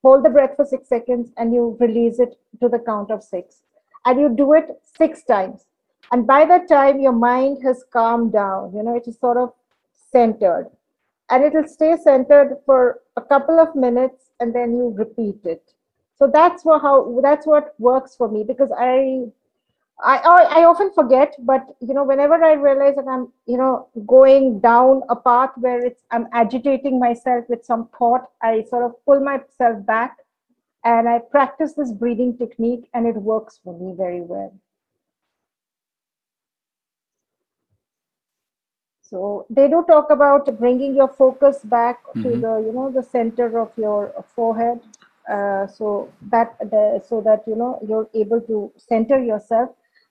hold 0.03 0.25
the 0.25 0.31
breath 0.31 0.57
for 0.57 0.65
six 0.65 0.88
seconds, 0.88 1.31
and 1.37 1.55
you 1.55 1.77
release 1.81 2.19
it 2.19 2.38
to 2.61 2.69
the 2.69 2.79
count 2.79 3.11
of 3.11 3.23
six. 3.23 3.62
And 4.05 4.21
you 4.21 4.29
do 4.29 4.55
it 4.55 4.69
six 4.97 5.23
times. 5.25 5.67
And 6.12 6.27
by 6.27 6.45
that 6.47 6.69
time, 6.69 7.00
your 7.00 7.12
mind 7.12 7.59
has 7.62 7.85
calmed 7.93 8.33
down. 8.33 8.73
You 8.75 8.83
know, 8.83 8.97
it 8.97 9.07
is 9.07 9.19
sort 9.19 9.37
of 9.37 9.53
centered. 10.12 10.71
And 11.31 11.45
it 11.45 11.53
will 11.53 11.69
stay 11.69 11.97
centered 12.03 12.57
for 12.65 13.00
a 13.17 13.21
couple 13.21 13.59
of 13.59 13.75
minutes, 13.75 14.31
and 14.41 14.55
then 14.55 14.73
you 14.73 14.95
repeat 14.97 15.45
it. 15.45 15.75
So 16.19 16.29
that's 16.33 16.65
what 16.65 16.83
how 16.83 17.21
that's 17.23 17.47
what 17.47 17.75
works 17.79 18.17
for 18.17 18.29
me 18.29 18.43
because 18.43 18.71
I 18.77 19.27
I, 20.00 20.61
I 20.61 20.64
often 20.64 20.93
forget, 20.93 21.35
but 21.40 21.67
you 21.81 21.93
know, 21.93 22.05
whenever 22.05 22.35
I 22.35 22.52
realize 22.52 22.95
that 22.97 23.09
I'm, 23.09 23.33
you 23.47 23.57
know, 23.57 23.88
going 24.07 24.61
down 24.61 25.02
a 25.09 25.17
path 25.17 25.50
where 25.57 25.85
it's 25.85 26.02
I'm 26.12 26.28
agitating 26.33 27.00
myself 27.00 27.47
with 27.49 27.64
some 27.64 27.88
thought, 27.99 28.31
I 28.40 28.64
sort 28.71 28.85
of 28.85 28.95
pull 29.05 29.21
myself 29.21 29.85
back 29.85 30.19
and 30.85 31.09
I 31.09 31.19
practice 31.19 31.73
this 31.73 31.90
breathing 31.90 32.38
technique 32.38 32.88
and 32.95 33.07
it 33.09 33.17
works 33.17 33.59
for 33.64 33.76
me 33.76 33.93
very 33.97 34.21
well. 34.21 34.55
So 39.02 39.47
they 39.50 39.69
do 39.69 39.85
talk 39.88 40.11
about 40.11 40.59
bringing 40.59 40.95
your 40.95 41.09
focus 41.09 41.61
back 41.64 42.05
mm-hmm. 42.05 42.23
to 42.23 42.31
the, 42.31 42.62
you 42.64 42.73
know, 42.73 42.93
the 42.95 43.02
center 43.02 43.59
of 43.59 43.73
your 43.76 44.12
forehead. 44.37 44.81
Uh, 45.28 45.67
so 45.67 46.11
that 46.23 46.57
the, 46.59 47.02
so 47.07 47.21
that 47.21 47.43
you 47.47 47.55
know 47.55 47.78
you're 47.87 48.09
able 48.14 48.40
to 48.40 48.73
center 48.78 49.23
yourself 49.23 49.69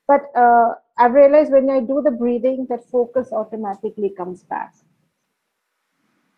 but 0.08 0.22
uh, 0.34 0.74
I've 0.96 1.12
realized 1.12 1.52
when 1.52 1.68
I 1.70 1.80
do 1.80 2.02
the 2.02 2.10
breathing, 2.10 2.66
that 2.70 2.88
focus 2.90 3.30
automatically 3.30 4.10
comes 4.16 4.42
back. 4.42 4.74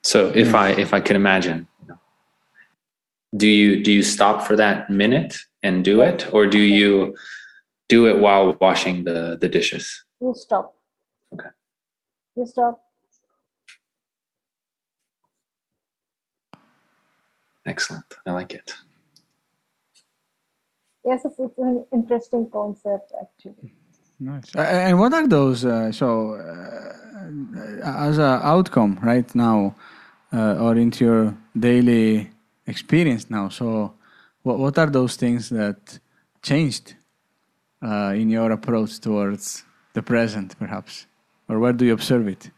So 0.03 0.33
if 0.35 0.55
I 0.55 0.71
if 0.71 0.93
I 0.93 1.00
can 1.00 1.15
imagine, 1.15 1.69
do 3.37 3.47
you 3.47 3.83
do 3.83 3.93
you 3.93 4.03
stop 4.03 4.47
for 4.47 4.57
that 4.57 4.91
minute 4.91 5.37
and 5.62 5.85
do 5.85 6.03
it, 6.03 6.29
or 6.35 6.47
do 6.47 6.59
you 6.59 7.15
do 7.89 8.07
it 8.07 8.19
while 8.19 8.57
washing 8.61 9.05
the 9.05 9.39
the 9.41 9.49
dishes? 9.49 10.05
You 10.21 10.35
stop. 10.37 10.75
Okay. 11.33 11.50
You 12.37 12.47
stop. 12.47 12.83
Excellent. 17.67 18.17
I 18.27 18.33
like 18.33 18.53
it 18.53 18.75
yes, 21.04 21.25
it's, 21.25 21.59
an 21.59 21.85
interesting 21.92 22.49
concept 22.50 23.12
actually. 23.21 23.75
Nice. 24.19 24.54
And 24.54 24.99
what 24.99 25.14
are 25.14 25.26
those? 25.26 25.64
Uh, 25.64 25.90
so, 25.92 26.35
uh, 26.35 27.00
as 27.85 28.19
an 28.19 28.40
outcome 28.42 28.99
right 29.02 29.35
now, 29.35 29.75
uh, 30.33 30.57
or 30.61 30.76
into 30.76 31.04
your 31.04 31.37
daily 31.59 32.30
experience 32.66 33.30
now. 33.30 33.49
So, 33.49 33.95
what 34.42 34.59
what 34.59 34.78
are 34.78 34.90
those 34.90 35.16
things 35.16 35.49
that 35.49 35.99
changed 36.42 36.95
uh, 37.83 38.12
in 38.14 38.28
your 38.30 38.50
approach 38.52 39.00
towards 39.00 39.64
the 39.95 40.02
present, 40.02 40.59
perhaps, 40.59 41.07
or 41.49 41.59
where 41.59 41.73
do 41.73 41.85
you 41.85 41.95
observe 41.95 42.28
it? 42.28 42.50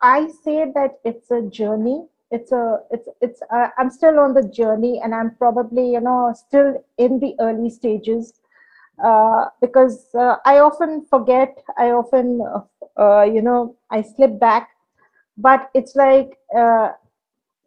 I 0.00 0.28
say 0.44 0.70
that 0.74 1.00
it's 1.04 1.30
a 1.30 1.42
journey 1.42 2.06
it's 2.30 2.52
a 2.52 2.78
it's 2.90 3.08
it's 3.20 3.40
uh, 3.52 3.68
i'm 3.78 3.90
still 3.90 4.18
on 4.18 4.34
the 4.34 4.42
journey 4.48 5.00
and 5.02 5.14
i'm 5.14 5.34
probably 5.36 5.92
you 5.92 6.00
know 6.00 6.34
still 6.34 6.84
in 6.98 7.20
the 7.20 7.34
early 7.40 7.70
stages 7.70 8.40
uh, 9.04 9.46
because 9.60 10.08
uh, 10.14 10.36
i 10.44 10.58
often 10.58 11.04
forget 11.10 11.62
i 11.78 11.90
often 11.90 12.40
uh, 12.98 13.22
you 13.22 13.42
know 13.42 13.76
i 13.90 14.02
slip 14.02 14.38
back. 14.40 14.70
But 15.38 15.70
it's 15.74 15.94
like 15.94 16.38
uh, 16.56 16.92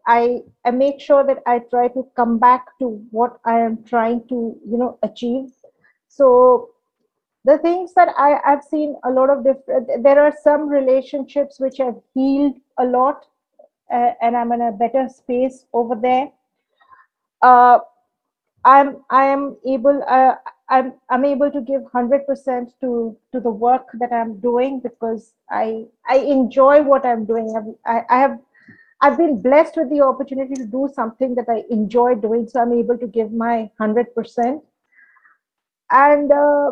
i 0.08 0.40
i 0.66 0.72
make 0.72 1.00
sure 1.00 1.24
that 1.24 1.40
i 1.46 1.60
try 1.60 1.88
to 1.90 2.06
come 2.16 2.40
back 2.40 2.66
to 2.80 2.88
what 3.12 3.40
i 3.46 3.60
am 3.60 3.84
trying 3.84 4.28
to 4.28 4.58
you 4.68 4.78
know 4.78 4.98
achieve. 5.04 5.52
So 6.08 6.70
the 7.46 7.58
things 7.60 7.94
that 7.94 8.10
I, 8.18 8.40
i've 8.46 8.64
seen 8.64 8.96
a 9.06 9.12
lot 9.12 9.30
of 9.30 9.44
different 9.44 10.04
there 10.04 10.20
are 10.22 10.34
some 10.44 10.68
relationships 10.68 11.60
which 11.60 11.78
have 11.78 11.96
healed 12.14 12.56
a 12.80 12.86
lot 12.86 13.26
uh, 13.92 14.12
and 14.22 14.36
I'm 14.36 14.52
in 14.52 14.62
a 14.62 14.72
better 14.72 15.08
space 15.10 15.66
over 15.74 15.96
there. 15.96 16.32
Uh, 17.42 17.80
I'm 18.66 18.98
I 19.10 19.26
am 19.26 19.58
able 19.66 20.04
uh, 20.08 20.36
I'm 20.70 20.94
I'm 21.10 21.26
able 21.26 21.52
to 21.52 21.62
give 21.62 21.82
hundred 21.92 22.26
percent 22.28 22.74
to 22.82 23.18
to 23.32 23.40
the 23.40 23.50
work 23.50 23.88
that 24.00 24.12
I'm 24.12 24.40
doing 24.40 24.82
because 24.82 25.34
I 25.50 25.86
I 26.08 26.18
enjoy 26.18 26.84
what 26.84 27.06
I'm 27.06 27.26
doing. 27.26 27.78
I, 27.86 28.04
I 28.10 28.20
have 28.20 28.40
I've 29.02 29.18
been 29.18 29.42
blessed 29.42 29.78
with 29.78 29.90
the 29.90 30.02
opportunity 30.02 30.56
to 30.56 30.66
do 30.66 30.90
something 30.94 31.36
that 31.36 31.48
I 31.48 31.64
enjoy 31.70 32.16
doing, 32.16 32.48
so 32.48 32.62
I'm 32.62 32.74
able 32.74 32.98
to 32.98 33.08
give 33.08 33.32
my 33.32 33.72
hundred 33.80 34.14
percent. 34.14 34.62
And 35.92 36.32
uh, 36.32 36.72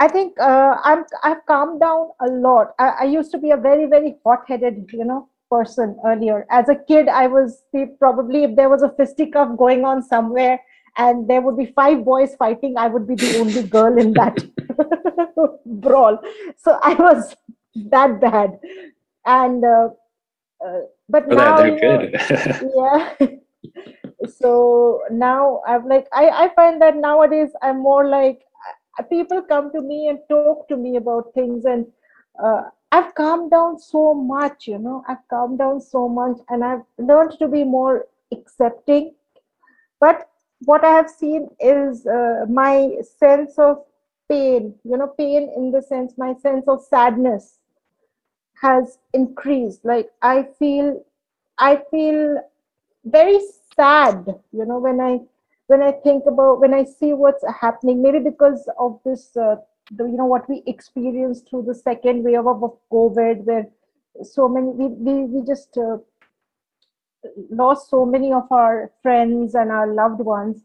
I 0.00 0.08
think 0.08 0.38
uh, 0.40 0.76
I'm 0.84 1.04
I've 1.22 1.44
calmed 1.46 1.80
down 1.80 2.10
a 2.20 2.28
lot. 2.28 2.74
I, 2.78 2.88
I 3.00 3.04
used 3.04 3.30
to 3.32 3.38
be 3.38 3.50
a 3.50 3.56
very 3.56 3.86
very 3.86 4.16
hot 4.24 4.44
headed, 4.48 4.90
you 4.92 5.04
know, 5.04 5.28
person 5.52 5.96
earlier. 6.06 6.46
As 6.50 6.68
a 6.68 6.76
kid, 6.90 7.08
I 7.08 7.26
was 7.26 7.64
probably 7.98 8.44
if 8.44 8.56
there 8.56 8.70
was 8.74 8.82
a 8.82 8.92
fisticuff 9.00 9.56
going 9.58 9.84
on 9.84 10.02
somewhere 10.02 10.58
and 10.96 11.28
there 11.28 11.40
would 11.40 11.56
be 11.56 11.66
five 11.66 12.04
boys 12.04 12.34
fighting, 12.36 12.74
I 12.76 12.88
would 12.88 13.06
be 13.06 13.14
the 13.14 13.38
only 13.38 13.62
girl 13.62 13.98
in 13.98 14.12
that 14.14 14.38
brawl. 15.66 16.18
So 16.56 16.78
I 16.82 16.94
was 16.94 17.34
that 17.90 18.20
bad. 18.20 18.58
And 19.26 19.64
uh, 19.64 19.88
uh, 20.64 20.80
but 21.08 21.28
now, 21.28 21.56
they're 21.56 21.78
good. 21.78 22.12
yeah. 22.76 23.14
so 24.38 25.02
now 25.10 25.62
I'm 25.66 25.86
like 25.88 26.06
I 26.12 26.28
I 26.44 26.48
find 26.54 26.80
that 26.82 26.96
nowadays 26.96 27.50
I'm 27.62 27.80
more 27.82 28.06
like 28.08 28.40
uh, 28.98 29.02
people 29.04 29.42
come 29.42 29.72
to 29.72 29.80
me 29.80 30.08
and 30.08 30.18
talk 30.28 30.68
to 30.68 30.76
me 30.76 30.96
about 30.96 31.32
things 31.34 31.64
and 31.64 31.86
uh, 32.42 32.62
I've 32.92 33.12
calmed 33.16 33.50
down 33.50 33.78
so 33.80 34.14
much, 34.14 34.68
you 34.68 34.78
know, 34.78 35.04
I've 35.08 35.26
calmed 35.28 35.58
down 35.58 35.80
so 35.80 36.08
much 36.08 36.38
and 36.48 36.62
I've 36.64 36.84
learned 36.98 37.38
to 37.40 37.48
be 37.48 37.64
more 37.64 38.06
accepting. 38.30 39.14
But 40.00 40.28
what 40.64 40.84
I 40.84 40.90
have 40.92 41.10
seen 41.10 41.48
is 41.60 42.06
uh, 42.06 42.46
my 42.48 42.96
sense 43.18 43.58
of 43.58 43.84
pain, 44.28 44.74
you 44.84 44.96
know, 44.98 45.08
pain 45.08 45.52
in 45.56 45.72
the 45.72 45.82
sense, 45.82 46.14
my 46.18 46.34
sense 46.34 46.68
of 46.68 46.82
sadness 46.84 47.58
has 48.62 48.98
increased. 49.12 49.84
Like 49.84 50.10
I 50.22 50.44
feel, 50.58 51.04
I 51.58 51.82
feel 51.90 52.40
very 53.04 53.40
sad, 53.76 54.26
you 54.52 54.64
know, 54.66 54.78
when 54.78 55.00
I 55.00 55.20
when 55.68 55.82
I 55.82 55.92
think 55.92 56.24
about 56.26 56.60
when 56.60 56.74
I 56.74 56.84
see 56.84 57.12
what's 57.14 57.44
happening, 57.60 58.02
maybe 58.02 58.18
because 58.20 58.68
of 58.78 59.00
this 59.04 59.36
uh, 59.36 59.56
the 59.96 60.04
you 60.04 60.16
know 60.16 60.26
what 60.26 60.48
we 60.48 60.62
experienced 60.66 61.48
through 61.48 61.64
the 61.66 61.74
second 61.74 62.24
wave 62.24 62.46
of, 62.46 62.62
of 62.62 62.76
COVID, 62.90 63.44
where 63.44 63.68
so 64.22 64.48
many 64.48 64.68
we 64.68 64.86
we, 64.88 65.24
we 65.24 65.46
just 65.46 65.76
uh, 65.76 65.98
lost 67.50 67.90
so 67.90 68.04
many 68.04 68.32
of 68.32 68.50
our 68.50 68.90
friends 69.02 69.54
and 69.54 69.70
our 69.70 69.92
loved 69.92 70.20
ones. 70.20 70.64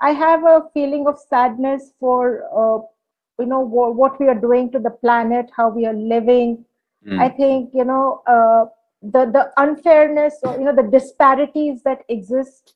I 0.00 0.10
have 0.10 0.44
a 0.44 0.62
feeling 0.74 1.06
of 1.06 1.18
sadness 1.18 1.92
for 1.98 2.44
uh, 2.52 2.84
you 3.42 3.46
know 3.46 3.64
w- 3.64 3.92
what 3.92 4.20
we 4.20 4.28
are 4.28 4.40
doing 4.40 4.70
to 4.72 4.78
the 4.78 4.90
planet, 4.90 5.50
how 5.56 5.68
we 5.70 5.86
are 5.86 5.94
living. 5.94 6.64
Mm. 7.06 7.20
I 7.20 7.28
think 7.28 7.70
you 7.74 7.84
know 7.84 8.22
uh, 8.26 8.66
the 9.02 9.26
the 9.30 9.52
unfairness 9.56 10.34
or 10.42 10.58
you 10.58 10.64
know 10.64 10.74
the 10.74 10.90
disparities 10.90 11.82
that 11.84 12.02
exist 12.08 12.74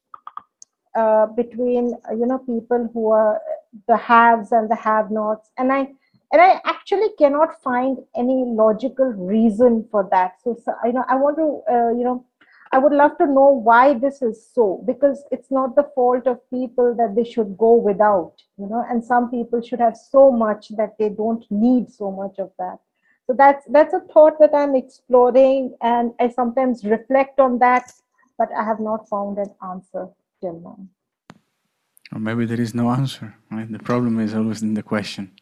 uh, 0.95 1.27
between 1.27 1.95
you 2.11 2.27
know 2.27 2.39
people 2.39 2.91
who 2.93 3.11
are 3.11 3.41
the 3.87 3.97
haves 3.97 4.53
and 4.53 4.71
the 4.71 4.77
have-nots. 4.77 5.51
And 5.59 5.73
i 5.73 5.89
and 6.33 6.41
i 6.41 6.61
actually 6.65 7.11
cannot 7.19 7.61
find 7.63 7.99
any 8.17 8.45
logical 8.47 9.07
reason 9.07 9.87
for 9.91 10.09
that. 10.11 10.35
So, 10.43 10.57
so 10.65 10.75
you 10.85 10.93
know 10.93 11.05
i 11.09 11.17
want 11.17 11.37
to 11.37 11.73
uh, 11.73 11.91
you 11.99 12.05
know 12.05 12.25
i 12.73 12.79
would 12.79 12.93
love 12.93 13.17
to 13.19 13.27
know 13.27 13.49
why 13.49 13.95
this 13.95 14.23
is 14.23 14.47
so 14.55 14.83
because 14.87 15.25
it's 15.31 15.51
not 15.51 15.75
the 15.77 15.89
fault 15.95 16.27
of 16.27 16.39
people 16.51 16.95
that 16.95 17.15
they 17.17 17.25
should 17.25 17.57
go 17.59 17.75
without 17.75 18.35
you 18.59 18.67
know 18.67 18.85
and 18.89 19.05
some 19.05 19.31
people 19.31 19.61
should 19.61 19.81
have 19.81 19.97
so 19.97 20.31
much 20.31 20.69
that 20.77 20.97
they 20.99 21.09
don't 21.09 21.45
need 21.51 21.91
so 21.91 22.11
much 22.11 22.39
of 22.39 22.51
that. 22.59 22.79
So 23.27 23.35
that's 23.37 23.65
that's 23.67 23.95
a 23.95 24.01
thought 24.13 24.39
that 24.41 24.55
i'm 24.55 24.75
exploring 24.75 25.77
and 25.81 26.13
i 26.19 26.29
sometimes 26.29 26.85
reflect 26.85 27.39
on 27.39 27.59
that 27.61 27.93
but 28.39 28.49
i 28.57 28.65
have 28.65 28.81
not 28.81 29.09
found 29.09 29.39
an 29.39 29.53
answer 29.63 30.09
till 30.41 30.59
now 30.61 30.79
or 32.13 32.19
maybe 32.19 32.45
there 32.45 32.61
is 32.61 32.75
no 32.75 32.91
answer, 32.91 33.35
right? 33.51 33.71
The 33.71 33.79
problem 33.79 34.19
is 34.21 34.35
always 34.35 34.63
in 34.63 34.75
the 34.75 34.83
question. 34.83 35.33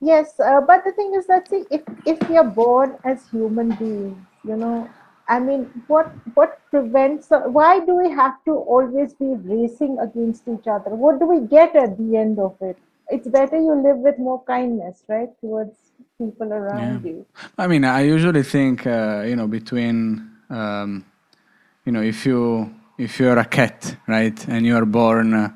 Yes, 0.00 0.38
uh, 0.38 0.60
but 0.60 0.84
the 0.84 0.92
thing 0.92 1.12
is 1.14 1.26
that 1.26 1.48
see, 1.48 1.64
if 1.70 1.82
if 2.06 2.28
we 2.28 2.36
are 2.36 2.44
born 2.44 2.96
as 3.04 3.28
human 3.30 3.74
beings, 3.74 4.16
you 4.44 4.56
know, 4.56 4.88
I 5.28 5.40
mean, 5.40 5.64
what 5.88 6.12
what 6.34 6.60
prevents? 6.70 7.32
Uh, 7.32 7.40
why 7.40 7.80
do 7.80 7.96
we 7.96 8.10
have 8.10 8.42
to 8.44 8.52
always 8.52 9.14
be 9.14 9.34
racing 9.34 9.98
against 9.98 10.46
each 10.46 10.66
other? 10.66 10.90
What 10.94 11.18
do 11.18 11.26
we 11.26 11.40
get 11.40 11.74
at 11.74 11.98
the 11.98 12.16
end 12.16 12.38
of 12.38 12.54
it? 12.60 12.78
It's 13.10 13.26
better 13.26 13.56
you 13.56 13.74
live 13.74 13.98
with 13.98 14.18
more 14.18 14.42
kindness, 14.44 15.02
right, 15.08 15.28
towards 15.40 15.76
people 16.18 16.52
around 16.52 17.04
yeah. 17.04 17.10
you. 17.10 17.26
I 17.56 17.66
mean, 17.66 17.84
I 17.84 18.02
usually 18.02 18.42
think, 18.42 18.86
uh, 18.86 19.24
you 19.26 19.34
know, 19.34 19.48
between, 19.48 20.30
um, 20.50 21.04
you 21.84 21.92
know, 21.92 22.02
if 22.02 22.24
you 22.26 22.72
if 22.98 23.18
you're 23.20 23.38
a 23.38 23.44
cat, 23.44 23.96
right, 24.06 24.38
and 24.48 24.66
you 24.66 24.76
are 24.76 24.84
born 24.86 25.32
uh, 25.34 25.48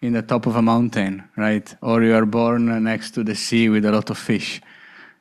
in 0.00 0.12
the 0.12 0.22
top 0.22 0.46
of 0.46 0.56
a 0.56 0.62
mountain, 0.62 1.24
right, 1.36 1.74
or 1.82 2.02
you 2.02 2.14
are 2.14 2.26
born 2.26 2.82
next 2.84 3.12
to 3.14 3.24
the 3.24 3.34
sea 3.34 3.68
with 3.68 3.84
a 3.84 3.92
lot 3.92 4.10
of 4.10 4.18
fish. 4.18 4.60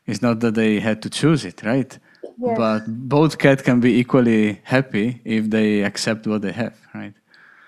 It's 0.05 0.21
not 0.21 0.39
that 0.41 0.55
they 0.55 0.79
had 0.79 1.01
to 1.01 1.09
choose 1.09 1.45
it, 1.45 1.63
right? 1.63 1.97
Yes. 2.37 2.57
But 2.57 2.81
both 2.87 3.37
cats 3.37 3.61
can 3.63 3.79
be 3.79 3.97
equally 3.99 4.59
happy 4.63 5.21
if 5.25 5.49
they 5.49 5.81
accept 5.83 6.27
what 6.27 6.41
they 6.41 6.51
have, 6.51 6.75
right? 6.93 7.13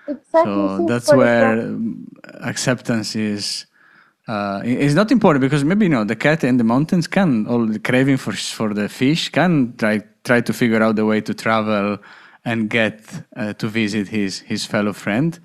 Exactly. 0.08 0.44
So 0.44 0.86
that's 0.88 1.12
where 1.12 1.54
example- 1.54 1.76
um, 1.76 2.08
acceptance 2.42 3.16
is. 3.16 3.66
Uh, 4.28 4.60
i- 4.64 4.80
is 4.88 4.96
not 4.96 5.12
important 5.12 5.40
because 5.40 5.64
maybe 5.64 5.86
you 5.86 5.90
know 5.92 6.04
the 6.04 6.16
cat 6.16 6.44
in 6.44 6.58
the 6.58 6.64
mountains 6.64 7.06
can 7.08 7.46
all 7.46 7.64
the 7.68 7.78
craving 7.78 8.18
for 8.18 8.32
for 8.32 8.74
the 8.74 8.90
fish 8.90 9.30
can 9.30 9.72
try 9.78 10.02
try 10.24 10.42
to 10.42 10.52
figure 10.52 10.82
out 10.82 10.96
the 10.96 11.06
way 11.06 11.22
to 11.22 11.32
travel 11.36 12.00
and 12.46 12.70
get 12.70 13.02
uh, 13.36 13.54
to 13.54 13.68
visit 13.68 14.08
his 14.10 14.40
his 14.40 14.66
fellow 14.66 14.94
friend. 14.94 15.40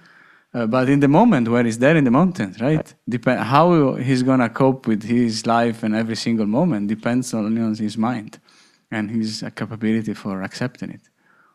Uh, 0.52 0.66
but 0.66 0.88
in 0.88 1.00
the 1.00 1.08
moment 1.08 1.48
where 1.48 1.64
he's 1.64 1.78
there 1.78 1.96
in 1.96 2.04
the 2.04 2.10
mountains, 2.10 2.60
right? 2.60 2.94
Depend 3.08 3.40
how 3.40 3.94
he's 3.94 4.22
gonna 4.22 4.48
cope 4.48 4.86
with 4.86 5.02
his 5.04 5.46
life 5.46 5.82
and 5.84 5.94
every 5.94 6.16
single 6.16 6.46
moment 6.46 6.88
depends 6.88 7.32
on, 7.32 7.56
on 7.56 7.74
his 7.74 7.96
mind 7.96 8.40
and 8.90 9.10
his 9.10 9.42
uh, 9.42 9.50
capability 9.50 10.12
for 10.12 10.42
accepting 10.42 10.90
it. 10.90 11.08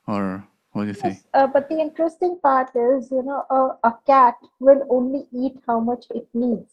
Or 0.08 0.48
what 0.72 0.84
do 0.84 0.88
you 0.88 0.94
think? 0.94 1.20
Uh, 1.34 1.48
but 1.48 1.68
the 1.70 1.80
interesting 1.80 2.40
part 2.42 2.70
is, 2.76 3.12
you 3.12 3.22
know, 3.24 3.44
a, 3.50 3.90
a 3.90 3.94
cat 4.06 4.36
will 4.60 4.82
only 4.90 5.28
eat 5.34 5.58
how 5.68 5.80
much 5.80 6.06
it 6.12 6.28
needs. 6.34 6.72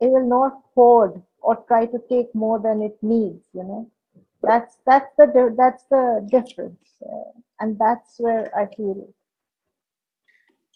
It 0.00 0.08
will 0.10 0.28
not 0.28 0.60
hoard 0.74 1.22
or 1.40 1.56
try 1.68 1.86
to 1.86 1.98
take 2.10 2.34
more 2.34 2.58
than 2.58 2.82
it 2.82 2.98
needs. 3.02 3.46
You 3.54 3.62
know, 3.62 3.90
that's 4.46 4.76
that's 4.86 5.10
the 5.16 5.54
that's 5.56 5.84
the 5.90 6.26
difference, 6.30 6.80
uh, 7.02 7.30
and 7.60 7.78
that's 7.78 8.14
where 8.18 8.50
I 8.56 8.66
feel. 8.74 9.08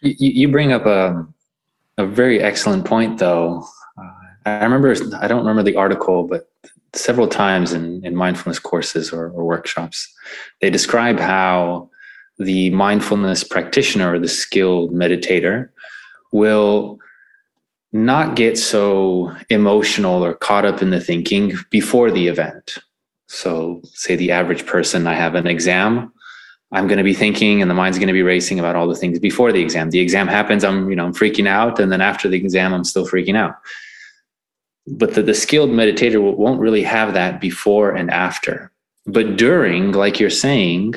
You, 0.03 0.15
you 0.19 0.49
bring 0.49 0.73
up 0.73 0.87
a, 0.87 1.27
a 1.99 2.07
very 2.07 2.41
excellent 2.41 2.85
point, 2.85 3.19
though. 3.19 3.65
Uh, 3.99 4.11
I 4.47 4.65
remember, 4.65 4.95
I 5.21 5.29
don't 5.29 5.41
remember 5.41 5.63
the 5.63 5.77
article, 5.77 6.27
but 6.27 6.51
several 6.95 7.29
times 7.29 7.73
in, 7.73 8.05
in 8.05 8.17
mindfulness 8.17 8.59
courses 8.59 9.13
or, 9.13 9.31
or 9.31 9.45
workshops, 9.45 10.13
they 10.61 10.71
describe 10.71 11.21
how 11.21 11.91
the 12.39 12.71
mindfulness 12.71 13.45
practitioner 13.45 14.15
or 14.15 14.19
the 14.19 14.29
skilled 14.29 14.93
meditator 14.93 15.69
will 16.33 16.99
not 17.93 18.37
get 18.37 18.57
so 18.57 19.35
emotional 19.51 20.25
or 20.25 20.35
caught 20.35 20.65
up 20.65 20.81
in 20.81 20.91
the 20.91 21.01
thinking 21.01 21.53
before 21.71 22.11
the 22.11 22.29
event. 22.29 22.79
So, 23.33 23.81
say 23.95 24.17
the 24.17 24.33
average 24.33 24.67
person, 24.67 25.07
I 25.07 25.15
have 25.15 25.37
an 25.37 25.47
exam, 25.47 26.13
I'm 26.73 26.89
going 26.89 26.99
to 26.99 27.05
be 27.05 27.15
thinking, 27.15 27.63
and 27.63 27.71
the 27.71 27.77
mind's 27.77 27.97
going 27.97 28.09
to 28.09 28.13
be 28.13 28.25
racing 28.25 28.59
about 28.59 28.75
all 28.75 28.89
the 28.89 28.97
things 28.97 29.21
before 29.21 29.53
the 29.53 29.63
exam. 29.63 29.91
The 29.91 30.01
exam 30.01 30.27
happens, 30.27 30.65
I'm 30.65 30.91
you 30.91 30.97
know 30.97 31.05
I'm 31.07 31.15
freaking 31.15 31.47
out, 31.47 31.79
and 31.79 31.93
then 31.93 32.01
after 32.01 32.29
the 32.29 32.37
exam, 32.37 32.75
I'm 32.75 32.83
still 32.83 33.07
freaking 33.07 33.37
out. 33.37 33.55
But 34.89 35.15
the, 35.15 35.23
the 35.23 35.35
skilled 35.35 35.71
meditator 35.71 36.21
won't 36.37 36.59
really 36.59 36.83
have 36.83 37.15
that 37.15 37.41
before 37.41 37.95
and 37.95 38.11
after. 38.11 38.73
But 39.07 39.37
during, 39.37 39.93
like 39.93 40.19
you're 40.19 40.29
saying, 40.29 40.95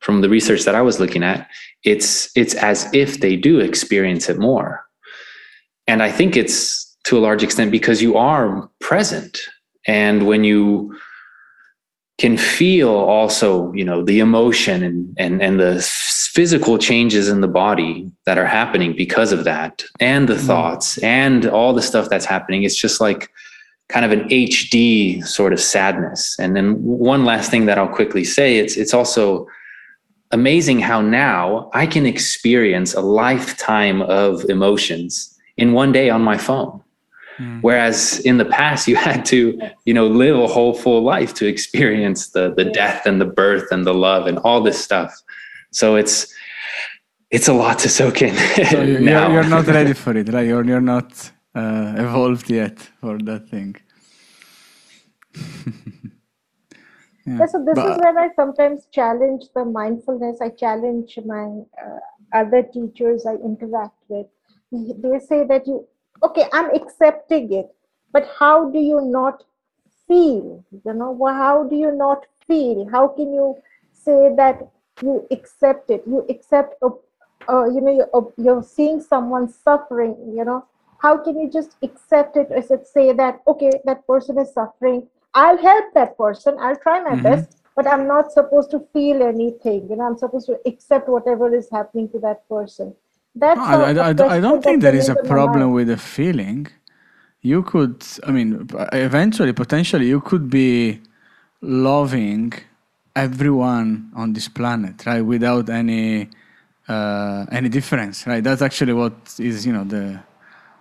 from 0.00 0.22
the 0.22 0.30
research 0.30 0.62
that 0.64 0.74
I 0.74 0.80
was 0.80 0.98
looking 0.98 1.22
at, 1.22 1.46
it's 1.84 2.34
it's 2.34 2.54
as 2.54 2.88
if 2.94 3.20
they 3.20 3.36
do 3.36 3.60
experience 3.60 4.30
it 4.30 4.38
more. 4.38 4.82
And 5.86 6.02
I 6.02 6.10
think 6.10 6.38
it's 6.38 6.96
to 7.04 7.18
a 7.18 7.20
large 7.20 7.42
extent 7.42 7.70
because 7.70 8.00
you 8.00 8.16
are 8.16 8.70
present. 8.80 9.38
And 9.86 10.26
when 10.26 10.42
you 10.42 10.98
can 12.18 12.38
feel 12.38 12.88
also, 12.88 13.72
you 13.74 13.84
know, 13.84 14.02
the 14.02 14.20
emotion 14.20 14.82
and 14.82 15.14
and 15.18 15.42
and 15.42 15.60
the 15.60 15.82
physical 16.32 16.78
changes 16.78 17.28
in 17.28 17.40
the 17.40 17.48
body 17.48 18.10
that 18.24 18.38
are 18.38 18.46
happening 18.46 18.94
because 18.96 19.32
of 19.32 19.44
that, 19.44 19.84
and 20.00 20.28
the 20.28 20.34
mm-hmm. 20.34 20.46
thoughts 20.46 20.98
and 20.98 21.46
all 21.46 21.72
the 21.74 21.82
stuff 21.82 22.08
that's 22.08 22.24
happening, 22.24 22.62
it's 22.62 22.76
just 22.76 23.00
like 23.00 23.30
kind 23.88 24.04
of 24.04 24.12
an 24.12 24.28
HD 24.28 25.24
sort 25.24 25.52
of 25.52 25.60
sadness. 25.60 26.36
And 26.38 26.56
then 26.56 26.82
one 26.82 27.24
last 27.24 27.50
thing 27.50 27.66
that 27.66 27.78
I'll 27.78 27.88
quickly 27.88 28.24
say, 28.24 28.58
it's 28.58 28.76
it's 28.76 28.94
also 28.94 29.46
amazing 30.32 30.80
how 30.80 31.00
now 31.00 31.70
I 31.72 31.86
can 31.86 32.06
experience 32.06 32.94
a 32.94 33.00
lifetime 33.00 34.02
of 34.02 34.44
emotions 34.48 35.32
in 35.56 35.72
one 35.72 35.92
day 35.92 36.10
on 36.10 36.22
my 36.22 36.36
phone. 36.38 36.82
Mm. 37.38 37.62
Whereas 37.62 38.20
in 38.20 38.38
the 38.38 38.44
past, 38.44 38.88
you 38.88 38.96
had 39.08 39.24
to, 39.26 39.38
you 39.84 39.94
know, 39.94 40.06
live 40.06 40.36
a 40.38 40.46
whole 40.46 40.74
full 40.74 41.02
life 41.02 41.32
to 41.34 41.46
experience 41.46 42.20
the 42.34 42.44
the 42.58 42.64
death 42.80 43.06
and 43.06 43.20
the 43.20 43.30
birth 43.40 43.68
and 43.74 43.86
the 43.86 43.94
love 43.94 44.26
and 44.30 44.38
all 44.46 44.60
this 44.62 44.78
stuff. 44.88 45.12
So 45.72 45.96
it's 45.96 46.16
it's 47.30 47.48
a 47.48 47.52
lot 47.52 47.78
to 47.80 47.88
soak 47.88 48.22
in 48.22 48.34
So 48.70 48.82
you- 48.82 49.00
now. 49.10 49.28
you're, 49.28 49.32
you're 49.42 49.50
not 49.50 49.66
ready 49.66 49.92
for 49.94 50.12
it, 50.16 50.28
right? 50.32 50.46
You're, 50.46 50.64
you're 50.64 50.88
not 50.96 51.10
uh, 51.54 51.94
evolved 52.04 52.48
yet 52.50 52.78
for 53.00 53.18
that 53.28 53.48
thing. 53.52 53.74
Yeah, 57.26 57.38
Yeah, 57.40 57.46
so 57.46 57.64
this 57.64 57.74
but- 57.74 57.90
is 57.92 57.98
where 57.98 58.18
I 58.18 58.28
sometimes 58.36 58.86
challenge 58.92 59.44
the 59.54 59.64
mindfulness. 59.64 60.40
I 60.40 60.50
challenge 60.50 61.18
my 61.26 61.46
uh, 61.84 61.98
other 62.32 62.62
teachers 62.62 63.26
I 63.26 63.34
interact 63.34 63.98
with. 64.08 64.26
They 64.70 65.18
say 65.18 65.44
that 65.46 65.66
you, 65.66 65.86
okay, 66.22 66.46
I'm 66.52 66.70
accepting 66.74 67.52
it, 67.52 67.74
but 68.12 68.28
how 68.38 68.70
do 68.70 68.78
you 68.78 69.00
not 69.00 69.44
feel? 70.06 70.64
You 70.84 70.92
know, 70.94 71.16
how 71.26 71.64
do 71.64 71.76
you 71.76 71.92
not 71.92 72.26
feel? 72.46 72.88
How 72.90 73.08
can 73.08 73.32
you 73.32 73.56
say 73.92 74.34
that 74.36 74.68
you 75.02 75.26
accept 75.30 75.90
it? 75.90 76.02
You 76.06 76.24
accept, 76.28 76.74
uh, 76.82 76.90
uh, 77.48 77.66
you 77.66 77.80
know, 77.80 77.92
you're, 77.92 78.10
uh, 78.14 78.22
you're 78.36 78.62
seeing 78.62 79.00
someone 79.00 79.48
suffering. 79.48 80.16
You 80.36 80.44
know, 80.44 80.64
how 80.98 81.18
can 81.18 81.38
you 81.38 81.50
just 81.50 81.76
accept 81.82 82.36
it? 82.36 82.48
Or 82.50 82.62
say 82.84 83.12
that 83.12 83.40
okay, 83.46 83.70
that 83.84 84.06
person 84.06 84.38
is 84.38 84.52
suffering? 84.52 85.08
I'll 85.34 85.58
help 85.58 85.92
that 85.94 86.16
person. 86.16 86.56
I'll 86.60 86.76
try 86.76 87.00
my 87.02 87.16
Mhm. 87.16 87.22
best, 87.22 87.58
but 87.74 87.86
I'm 87.86 88.06
not 88.06 88.32
supposed 88.32 88.70
to 88.70 88.80
feel 88.92 89.22
anything. 89.22 89.88
You 89.90 89.96
know, 89.96 90.04
I'm 90.04 90.16
supposed 90.18 90.46
to 90.46 90.60
accept 90.66 91.08
whatever 91.08 91.54
is 91.54 91.68
happening 91.70 92.08
to 92.10 92.18
that 92.20 92.48
person. 92.48 92.94
That's 93.36 93.58
I, 93.60 93.74
a- 93.74 93.94
I, 93.94 94.10
I, 94.10 94.10
I 94.10 94.14
question 94.14 94.40
don't 94.40 94.62
think 94.64 94.82
there 94.82 94.94
is 94.94 95.08
a 95.10 95.16
problem 95.16 95.72
with 95.72 95.88
the 95.88 95.98
feeling. 95.98 96.68
You 97.42 97.62
could, 97.64 98.04
I 98.26 98.32
mean, 98.32 98.68
eventually, 98.92 99.52
potentially, 99.54 100.08
you 100.08 100.20
could 100.22 100.50
be 100.50 101.00
loving 101.62 102.52
everyone 103.16 104.10
on 104.16 104.34
this 104.34 104.48
planet, 104.48 105.06
right, 105.06 105.22
without 105.22 105.70
any 105.70 106.30
uh, 106.88 107.46
any 107.52 107.68
difference, 107.68 108.26
right? 108.26 108.44
That's 108.44 108.62
actually 108.62 108.94
what 108.94 109.14
is, 109.38 109.66
you 109.66 109.72
know, 109.72 109.84
the 109.84 110.20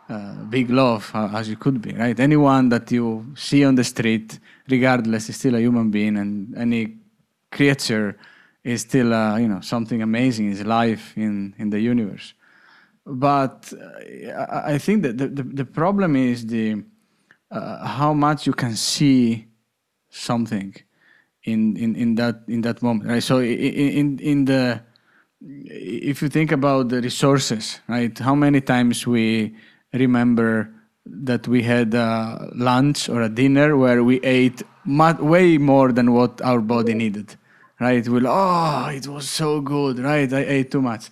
uh, 0.10 0.36
big 0.50 0.70
love 0.70 1.12
uh, 1.16 1.30
as 1.36 1.50
you 1.50 1.58
could 1.58 1.82
be, 1.82 1.94
right? 1.94 2.20
Anyone 2.20 2.70
that 2.70 2.92
you 2.92 3.26
see 3.36 3.66
on 3.66 3.76
the 3.76 3.84
street, 3.84 4.40
regardless, 4.70 5.30
is 5.30 5.38
still 5.38 5.56
a 5.56 5.60
human 5.62 5.92
being, 5.92 6.18
and 6.18 6.56
any 6.58 6.98
creature 7.52 8.18
is 8.64 8.82
still, 8.82 9.14
uh, 9.14 9.38
you 9.38 9.48
know, 9.50 9.62
something 9.62 10.02
amazing, 10.02 10.52
is 10.52 10.64
life 10.66 11.14
in 11.18 11.56
in 11.60 11.70
the 11.72 11.80
universe. 11.80 12.34
But 13.06 13.72
uh, 13.74 14.62
I 14.66 14.78
think 14.78 15.04
that 15.04 15.18
the, 15.18 15.28
the, 15.28 15.44
the 15.44 15.66
problem 15.66 16.16
is 16.16 16.46
the 16.48 16.84
uh, 17.52 17.86
how 17.86 18.14
much 18.14 18.48
you 18.48 18.54
can 18.54 18.76
see 18.76 19.48
something 20.10 20.76
in, 21.44 21.78
in, 21.78 21.96
in 21.96 22.16
that 22.16 22.42
in 22.48 22.62
that 22.62 22.82
moment, 22.82 23.10
right? 23.10 23.22
So 23.22 23.40
in 23.40 24.18
in 24.20 24.46
the 24.46 24.82
if 25.42 26.22
you 26.22 26.30
think 26.30 26.52
about 26.52 26.90
the 26.90 27.02
resources, 27.02 27.80
right? 27.88 28.18
How 28.18 28.34
many 28.34 28.62
times 28.62 29.06
we 29.06 29.56
remember 29.94 30.74
that 31.06 31.48
we 31.48 31.62
had 31.62 31.94
a 31.94 32.50
lunch 32.56 33.10
or 33.10 33.22
a 33.22 33.30
dinner 33.30 33.78
where 33.78 34.04
we 34.04 34.20
ate 34.22 34.64
mu- 34.86 35.24
way 35.24 35.58
more 35.58 35.92
than 35.92 36.14
what 36.14 36.42
our 36.42 36.60
body 36.60 36.96
needed, 36.96 37.36
right? 37.80 38.08
We'll, 38.08 38.28
oh, 38.28 38.88
it 38.88 39.08
was 39.08 39.30
so 39.30 39.62
good, 39.62 40.00
right? 40.00 40.32
I 40.34 40.40
ate 40.40 40.72
too 40.72 40.82
much. 40.82 41.10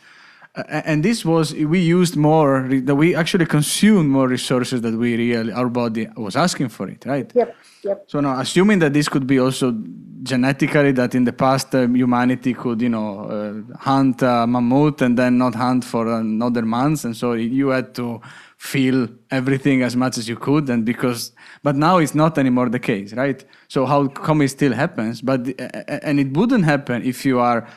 And 0.56 1.04
this 1.04 1.26
was 1.26 1.52
we 1.54 1.80
used 1.80 2.16
more 2.16 2.70
that 2.70 2.96
we 2.96 3.16
actually 3.16 3.48
consumed 3.48 4.12
more 4.12 4.28
resources 4.28 4.82
that 4.82 4.94
we 4.94 5.18
really 5.18 5.52
our 5.52 5.68
body 5.68 6.08
was 6.16 6.36
asking 6.36 6.70
for 6.70 6.88
it 6.88 7.04
right? 7.08 7.32
Yep, 7.34 7.56
yep. 7.84 8.04
so 8.06 8.20
now 8.20 8.40
assuming 8.40 8.78
that 8.80 8.94
this 8.94 9.10
could 9.10 9.26
be 9.26 9.40
also 9.40 9.76
genetically 10.22 10.92
that 10.92 11.16
in 11.16 11.24
the 11.24 11.34
past 11.34 11.74
um, 11.74 11.96
humanity 11.96 12.54
could 12.54 12.84
you 12.84 12.90
know 12.90 13.22
uh, 13.22 13.78
hunt 13.80 14.22
a 14.22 14.46
mammoth 14.46 15.02
and 15.02 15.18
then 15.18 15.40
not 15.40 15.56
hunt 15.56 15.84
for 15.84 16.08
another 16.08 16.62
month 16.62 17.04
and 17.04 17.18
so 17.18 17.34
you 17.34 17.70
had 17.70 17.96
to 17.96 18.22
feel 18.58 19.10
everything 19.32 19.82
as 19.82 19.96
much 19.96 20.20
as 20.20 20.30
you 20.30 20.36
could 20.36 20.70
and 20.70 20.86
because 20.86 21.32
but 21.64 21.76
now 21.76 21.98
it's 21.98 22.14
not 22.14 22.38
anymore 22.38 22.70
the 22.70 22.80
case 22.80 23.12
right? 23.14 23.44
So 23.70 23.88
how 23.88 24.08
come 24.08 24.44
it 24.44 24.50
still 24.50 24.74
happens? 24.74 25.20
But 25.20 25.48
uh, 25.60 26.00
and 26.04 26.20
it 26.20 26.38
wouldn't 26.38 26.66
happen 26.66 27.02
if 27.04 27.26
you 27.26 27.40
are 27.40 27.68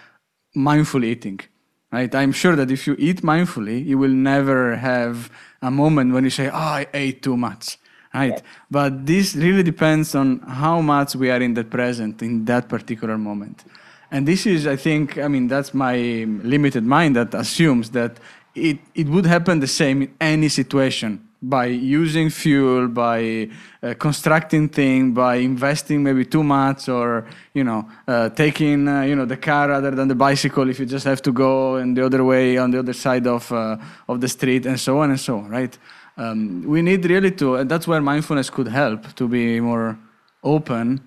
mindful 0.54 1.02
eating 1.04 1.40
right? 1.92 2.14
I'm 2.14 2.32
sure 2.32 2.56
that 2.56 2.70
if 2.70 2.86
you 2.86 2.96
eat 2.98 3.22
mindfully 3.22 3.84
you 3.84 3.98
will 3.98 4.10
never 4.10 4.76
have 4.76 5.30
a 5.62 5.70
moment 5.70 6.12
when 6.12 6.24
you 6.24 6.30
say 6.30 6.48
oh 6.48 6.52
i 6.80 6.86
ate 6.94 7.22
too 7.22 7.36
much. 7.36 7.78
Right? 8.14 8.40
But 8.70 9.04
this 9.04 9.34
really 9.36 9.62
depends 9.62 10.14
on 10.14 10.38
how 10.38 10.80
much 10.80 11.14
we 11.14 11.30
are 11.30 11.42
in 11.42 11.52
the 11.52 11.64
present 11.64 12.22
in 12.22 12.46
that 12.46 12.66
particular 12.66 13.18
moment. 13.18 13.64
And 14.10 14.26
this 14.26 14.46
is, 14.46 14.66
I 14.66 14.76
think, 14.76 15.18
I 15.18 15.28
mean, 15.28 15.48
that's 15.48 15.74
my 15.74 15.96
limited 16.42 16.84
mind 16.84 17.16
that 17.16 17.34
assumes 17.34 17.90
that 17.90 18.18
it, 18.56 18.78
it 18.94 19.08
would 19.08 19.26
happen 19.26 19.60
the 19.60 19.66
same 19.66 20.02
in 20.02 20.14
any 20.20 20.48
situation 20.48 21.22
by 21.42 21.66
using 21.66 22.30
fuel, 22.30 22.88
by 22.88 23.48
uh, 23.82 23.94
constructing 23.98 24.68
things, 24.68 25.14
by 25.14 25.36
investing 25.36 26.02
maybe 26.02 26.24
too 26.24 26.42
much, 26.42 26.88
or 26.88 27.26
you 27.52 27.62
know, 27.62 27.88
uh, 28.08 28.30
taking 28.30 28.88
uh, 28.88 29.02
you 29.02 29.14
know 29.14 29.26
the 29.26 29.36
car 29.36 29.68
rather 29.68 29.90
than 29.90 30.08
the 30.08 30.14
bicycle 30.14 30.68
if 30.70 30.80
you 30.80 30.86
just 30.86 31.04
have 31.04 31.20
to 31.22 31.32
go 31.32 31.76
and 31.76 31.96
the 31.96 32.04
other 32.04 32.24
way 32.24 32.56
on 32.56 32.70
the 32.70 32.78
other 32.78 32.94
side 32.94 33.26
of 33.26 33.52
uh, 33.52 33.76
of 34.08 34.20
the 34.20 34.28
street, 34.28 34.66
and 34.66 34.80
so 34.80 34.98
on 34.98 35.10
and 35.10 35.20
so 35.20 35.38
on. 35.38 35.48
Right? 35.50 35.78
Um, 36.16 36.62
we 36.66 36.80
need 36.80 37.04
really 37.04 37.30
to, 37.32 37.56
and 37.56 37.70
that's 37.70 37.86
where 37.86 38.00
mindfulness 38.00 38.48
could 38.48 38.68
help 38.68 39.14
to 39.16 39.28
be 39.28 39.60
more 39.60 39.98
open 40.42 41.06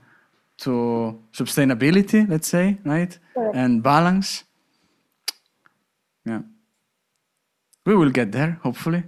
to 0.59 1.19
sustainability, 1.33 2.29
let's 2.29 2.47
say, 2.47 2.77
right, 2.85 3.17
and 3.55 3.81
balance. 3.81 4.43
Yeah, 6.25 6.41
we 7.89 7.95
will 8.01 8.11
get 8.19 8.31
there, 8.31 8.51
hopefully. 8.67 9.03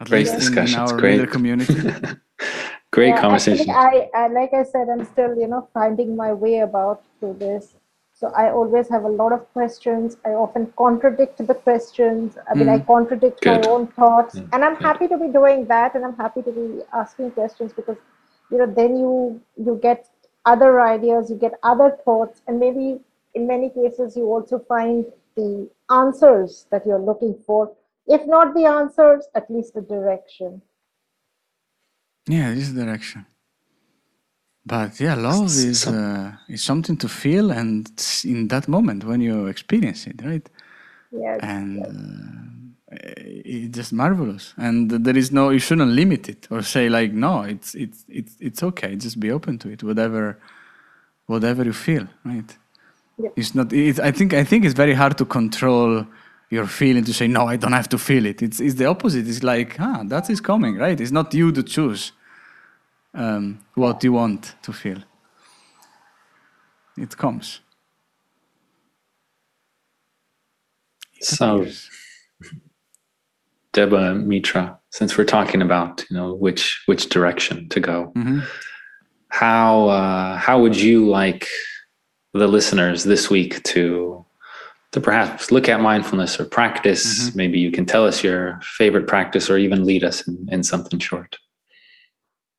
At 0.00 0.08
Great 0.08 0.18
least 0.20 0.34
in- 0.34 0.40
discussions, 0.40 0.90
in 0.90 0.96
our 0.96 1.00
great. 1.02 1.30
community. 1.36 1.74
Great 2.96 3.10
Yeah, 3.14 3.20
conversation. 3.24 3.70
actually, 3.70 4.02
I, 4.14 4.22
I, 4.22 4.26
like 4.38 4.52
I 4.60 4.64
said, 4.72 4.88
I'm 4.94 5.04
still, 5.12 5.32
you 5.42 5.48
know, 5.52 5.62
finding 5.72 6.16
my 6.22 6.32
way 6.44 6.56
about 6.70 7.02
to 7.20 7.32
this. 7.44 7.64
So 8.20 8.24
I 8.42 8.50
always 8.50 8.86
have 8.94 9.04
a 9.10 9.12
lot 9.20 9.32
of 9.36 9.42
questions. 9.52 10.16
I 10.26 10.30
often 10.44 10.64
contradict 10.76 11.38
the 11.50 11.54
questions. 11.68 12.36
I 12.50 12.54
mean, 12.54 12.68
I 12.68 12.78
mm. 12.78 12.86
contradict 12.86 13.40
Good. 13.40 13.64
my 13.64 13.70
own 13.74 13.86
thoughts, 14.00 14.34
Mm, 14.38 14.48
and 14.52 14.64
I'm 14.66 14.74
good. 14.74 14.88
happy 14.88 15.06
to 15.12 15.16
be 15.24 15.28
doing 15.38 15.64
that. 15.74 15.94
And 15.94 16.04
I'm 16.08 16.16
happy 16.24 16.42
to 16.48 16.52
be 16.58 16.66
asking 17.02 17.30
questions 17.38 17.72
because, 17.78 17.96
you 18.50 18.58
know, 18.58 18.66
then 18.80 18.90
you 19.02 19.12
you 19.68 19.78
get 19.88 20.10
other 20.54 20.72
ideas, 20.88 21.30
you 21.32 21.38
get 21.46 21.54
other 21.72 21.88
thoughts, 22.04 22.42
and 22.46 22.60
maybe 22.66 22.86
in 23.38 23.46
many 23.54 23.70
cases 23.80 24.16
you 24.20 24.26
also 24.36 24.58
find 24.74 25.06
the 25.36 25.68
answers 25.90 26.66
that 26.70 26.86
you're 26.86 27.00
looking 27.10 27.34
for. 27.46 27.72
If 28.06 28.26
not 28.26 28.54
the 28.54 28.64
answers, 28.66 29.26
at 29.34 29.50
least 29.50 29.74
the 29.74 29.82
direction. 29.82 30.62
yeah, 32.28 32.54
this 32.54 32.68
direction. 32.70 33.26
But 34.66 35.00
yeah, 35.00 35.14
love 35.14 35.46
is 35.46 35.80
some- 35.80 35.94
uh, 35.94 36.32
is 36.54 36.62
something 36.62 36.96
to 36.98 37.08
feel, 37.08 37.50
and 37.50 37.90
in 38.24 38.48
that 38.48 38.68
moment 38.68 39.04
when 39.04 39.20
you 39.20 39.46
experience 39.46 40.06
it, 40.06 40.20
right? 40.24 40.48
Yes. 41.12 41.40
and 41.42 41.82
uh, 42.92 42.96
it's 43.16 43.74
just 43.76 43.92
marvelous 43.92 44.54
and 44.56 44.90
there 45.06 45.16
is 45.16 45.32
no 45.32 45.50
you 45.50 45.58
shouldn't 45.58 45.90
limit 45.90 46.28
it 46.28 46.46
or 46.52 46.62
say 46.62 46.88
like 46.88 47.12
no 47.12 47.42
it's 47.42 47.74
it's 47.74 48.04
it's 48.08 48.36
it's 48.38 48.62
okay 48.62 48.94
just 48.94 49.18
be 49.18 49.30
open 49.32 49.58
to 49.58 49.68
it 49.70 49.82
whatever 49.82 50.38
whatever 51.26 51.64
you 51.64 51.72
feel 51.72 52.06
right 52.24 52.50
Yeah. 53.22 53.30
it's 53.36 53.54
not 53.54 53.72
it's, 53.72 53.98
i 53.98 54.10
think 54.12 54.32
i 54.32 54.44
think 54.44 54.64
it's 54.64 54.74
very 54.84 54.94
hard 54.94 55.16
to 55.18 55.24
control 55.24 56.06
your 56.50 56.66
feeling 56.66 57.04
to 57.04 57.12
say 57.12 57.26
no 57.28 57.42
i 57.54 57.56
don't 57.56 57.72
have 57.80 57.88
to 57.88 57.98
feel 57.98 58.24
it 58.26 58.40
it's 58.42 58.60
it's 58.60 58.74
the 58.76 58.86
opposite 58.86 59.26
it's 59.28 59.42
like 59.42 59.70
ah 59.80 60.02
that 60.12 60.30
is 60.30 60.40
coming 60.40 60.74
right 60.78 61.00
it's 61.00 61.12
not 61.12 61.34
you 61.34 61.52
to 61.52 61.62
choose 61.62 62.12
um, 63.14 63.58
what 63.74 64.02
you 64.04 64.12
want 64.12 64.54
to 64.62 64.72
feel 64.72 64.98
it 66.96 67.16
comes 67.16 67.60
It 71.18 71.24
So, 71.26 71.56
appears. 71.60 71.90
Deba 73.74 74.02
Mitra, 74.24 74.78
since 74.90 75.16
we're 75.18 75.24
talking 75.38 75.62
about 75.62 76.04
you 76.10 76.16
know 76.16 76.34
which 76.34 76.82
which 76.86 77.08
direction 77.08 77.68
to 77.68 77.78
go, 77.80 78.12
Mhm. 78.16 78.42
how 79.28 79.88
uh, 79.88 80.36
how 80.38 80.60
would 80.62 80.76
you 80.76 81.06
like 81.08 81.46
the 82.32 82.46
listeners 82.48 83.04
this 83.04 83.30
week 83.30 83.62
to 83.64 84.24
to 84.92 85.00
perhaps 85.00 85.52
look 85.52 85.68
at 85.68 85.80
mindfulness 85.80 86.40
or 86.40 86.44
practice? 86.44 87.30
Mhm. 87.30 87.36
Maybe 87.36 87.58
you 87.60 87.70
can 87.70 87.86
tell 87.86 88.04
us 88.06 88.24
your 88.24 88.60
favorite 88.62 89.06
practice, 89.06 89.48
or 89.48 89.56
even 89.58 89.84
lead 89.84 90.02
us 90.04 90.26
in, 90.26 90.48
in 90.50 90.62
something 90.62 90.98
short. 90.98 91.36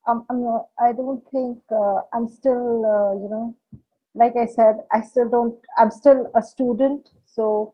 um, 0.08 0.26
I'm 0.30 0.44
not, 0.44 0.66
I 0.80 0.94
don't 0.94 1.24
think 1.30 1.60
uh, 1.72 2.00
I'm 2.14 2.28
still, 2.28 2.86
uh, 2.86 3.14
you 3.22 3.30
know, 3.30 3.56
like 4.16 4.36
I 4.36 4.46
said, 4.48 4.76
I 4.92 5.02
still 5.02 5.30
don't, 5.30 5.56
I'm 5.78 5.92
still 5.92 6.32
a 6.36 6.42
student. 6.42 7.10
So 7.26 7.74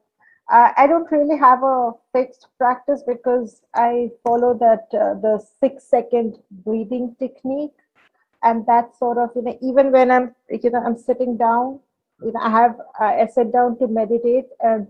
I, 0.50 0.74
I 0.78 0.88
don't 0.88 1.10
really 1.12 1.38
have 1.38 1.64
a 1.64 1.92
fixed 2.14 2.48
practice 2.58 3.02
because 3.08 3.62
I 3.74 4.10
follow 4.24 4.54
that, 4.66 4.86
uh, 4.94 5.14
the 5.22 5.42
six 5.62 5.86
second 5.86 6.38
breathing 6.66 7.16
technique. 7.18 7.78
And 8.44 8.66
that 8.68 8.96
sort 8.98 9.18
of, 9.18 9.30
you 9.36 9.42
know, 9.44 9.58
even 9.62 9.92
when 9.92 10.12
I'm, 10.12 10.36
you 10.50 10.70
know, 10.70 10.84
I'm 10.86 10.98
sitting 10.98 11.38
down, 11.38 11.80
you 12.22 12.32
know, 12.32 12.40
I 12.40 12.50
have, 12.50 12.76
I 13.00 13.28
sit 13.28 13.52
down 13.52 13.78
to 13.80 13.88
meditate 13.88 14.46
and 14.62 14.88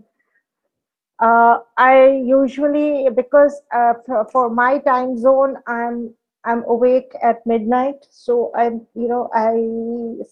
uh, 1.20 1.58
I 1.76 2.22
usually 2.24 3.08
because 3.10 3.60
uh, 3.72 3.94
for, 4.06 4.24
for 4.30 4.50
my 4.50 4.78
time 4.78 5.16
zone, 5.18 5.56
I'm 5.66 6.14
I'm 6.44 6.62
awake 6.64 7.12
at 7.22 7.44
midnight, 7.44 8.06
so 8.10 8.52
I'm 8.56 8.86
you 8.94 9.08
know 9.08 9.28
I 9.34 10.22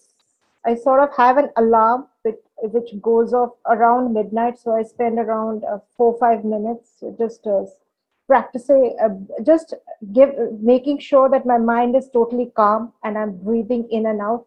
I 0.65 0.75
sort 0.75 1.01
of 1.01 1.15
have 1.15 1.37
an 1.37 1.49
alarm 1.57 2.07
which, 2.23 2.39
which 2.61 3.01
goes 3.01 3.33
off 3.33 3.51
around 3.67 4.13
midnight. 4.13 4.59
So 4.59 4.73
I 4.75 4.83
spend 4.83 5.19
around 5.19 5.63
uh, 5.65 5.79
four 5.95 6.17
five 6.19 6.45
minutes 6.45 7.03
just 7.17 7.45
uh, 7.47 7.65
practicing, 8.27 8.95
uh, 9.01 9.09
just 9.43 9.73
give 10.13 10.31
making 10.61 10.99
sure 10.99 11.29
that 11.29 11.45
my 11.45 11.57
mind 11.57 11.95
is 11.95 12.09
totally 12.11 12.51
calm 12.55 12.93
and 13.03 13.17
I'm 13.17 13.37
breathing 13.37 13.87
in 13.91 14.05
and 14.05 14.21
out 14.21 14.45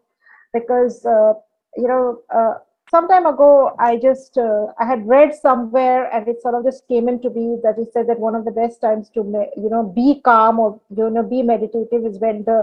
because 0.53 1.05
uh, 1.05 1.33
you 1.77 1.87
know. 1.87 2.21
Uh, 2.33 2.55
some 2.91 3.07
time 3.07 3.25
ago 3.25 3.73
i 3.79 3.95
just 3.95 4.37
uh, 4.37 4.65
i 4.77 4.85
had 4.85 5.07
read 5.07 5.33
somewhere 5.33 6.13
and 6.13 6.27
it 6.27 6.41
sort 6.41 6.55
of 6.55 6.63
just 6.65 6.85
came 6.89 7.07
into 7.07 7.29
me 7.29 7.57
that 7.63 7.75
he 7.77 7.85
said 7.93 8.07
that 8.07 8.19
one 8.19 8.35
of 8.35 8.43
the 8.43 8.51
best 8.51 8.81
times 8.81 9.09
to 9.09 9.21
you 9.55 9.69
know 9.73 9.83
be 9.83 10.19
calm 10.25 10.59
or 10.59 10.79
you 10.97 11.09
know 11.09 11.23
be 11.23 11.41
meditative 11.41 12.05
is 12.05 12.19
when 12.19 12.43
the 12.43 12.57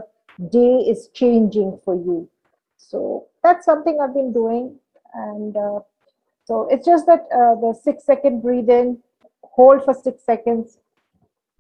day 0.53 0.75
is 0.94 1.09
changing 1.14 1.71
for 1.85 1.94
you 1.94 2.29
so 2.77 3.27
that's 3.42 3.64
something 3.64 3.99
i've 4.03 4.14
been 4.14 4.33
doing 4.33 4.75
and 5.14 5.57
uh, 5.57 5.81
so 6.44 6.68
it's 6.71 6.87
just 6.87 7.07
that 7.07 7.27
uh, 7.40 7.55
the 7.64 7.73
six 7.83 8.05
second 8.05 8.42
breathe 8.42 8.68
in 8.68 8.99
hold 9.42 9.83
for 9.85 9.94
six 9.94 10.23
seconds 10.25 10.79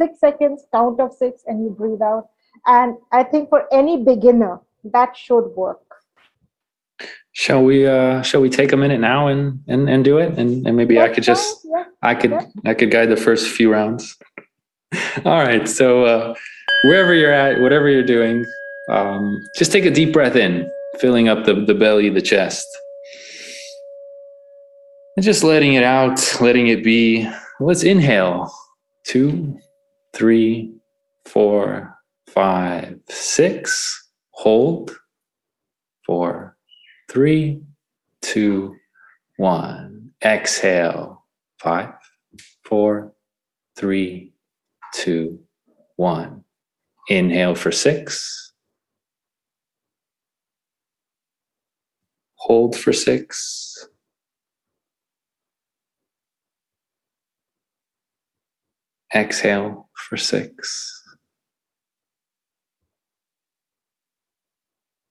six 0.00 0.20
seconds 0.20 0.66
count 0.72 1.00
of 1.00 1.12
six 1.12 1.42
and 1.46 1.64
you 1.64 1.70
breathe 1.70 2.02
out 2.02 2.28
and 2.66 2.96
i 3.12 3.22
think 3.22 3.48
for 3.48 3.62
any 3.72 3.96
beginner 4.12 4.60
that 4.84 5.16
should 5.16 5.48
work 5.64 5.80
Shall 7.32 7.62
we 7.64 7.86
uh, 7.86 8.22
shall 8.22 8.40
we 8.40 8.50
take 8.50 8.72
a 8.72 8.76
minute 8.76 9.00
now 9.00 9.28
and 9.28 9.60
and, 9.68 9.88
and 9.88 10.04
do 10.04 10.18
it? 10.18 10.38
And, 10.38 10.66
and 10.66 10.76
maybe 10.76 11.00
I 11.00 11.08
could 11.08 11.22
just 11.24 11.64
yeah. 11.64 11.84
I 12.02 12.14
could 12.14 12.32
Yeah. 12.32 12.46
I 12.66 12.74
could 12.74 12.90
guide 12.90 13.10
the 13.10 13.16
first 13.16 13.48
few 13.48 13.72
rounds. 13.72 14.16
All 15.24 15.38
right. 15.38 15.68
So 15.68 16.04
uh, 16.04 16.34
wherever 16.84 17.14
you're 17.14 17.32
at, 17.32 17.60
whatever 17.60 17.88
you're 17.88 18.02
doing, 18.06 18.44
um, 18.90 19.40
just 19.56 19.70
take 19.72 19.84
a 19.84 19.90
deep 19.90 20.12
breath 20.12 20.36
in, 20.36 20.70
filling 20.98 21.28
up 21.28 21.44
the, 21.44 21.54
the 21.54 21.74
belly, 21.74 22.08
the 22.10 22.22
chest. 22.22 22.66
And 25.16 25.24
just 25.24 25.42
letting 25.44 25.74
it 25.74 25.82
out, 25.84 26.20
letting 26.40 26.68
it 26.68 26.82
be. 26.84 27.28
Let's 27.60 27.82
inhale. 27.82 28.52
Two, 29.04 29.58
three, 30.14 30.72
four, 31.26 31.96
five, 32.28 32.98
six. 33.08 34.08
Hold. 34.30 34.96
Four, 36.06 36.56
three, 37.10 37.62
two, 38.22 38.76
one. 39.36 40.10
Exhale. 40.24 41.24
Five, 41.58 41.92
four, 42.64 43.12
three, 43.76 44.32
two, 44.94 45.40
one. 45.96 46.44
Inhale 47.08 47.54
for 47.54 47.72
six. 47.72 48.52
Hold 52.36 52.76
for 52.76 52.92
six. 52.92 53.88
Exhale 59.14 59.88
for 59.94 60.16
six. 60.16 60.97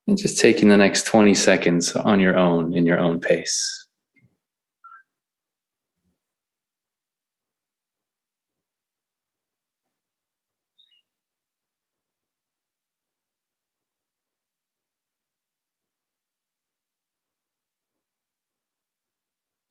And 0.08 0.18
just 0.18 0.40
taking 0.40 0.70
the 0.70 0.78
next 0.78 1.06
20 1.06 1.34
seconds 1.34 1.94
on 1.94 2.22
your 2.22 2.38
own, 2.38 2.74
in 2.74 2.86
your 2.86 2.98
own 2.98 3.20
pace. 3.20 3.88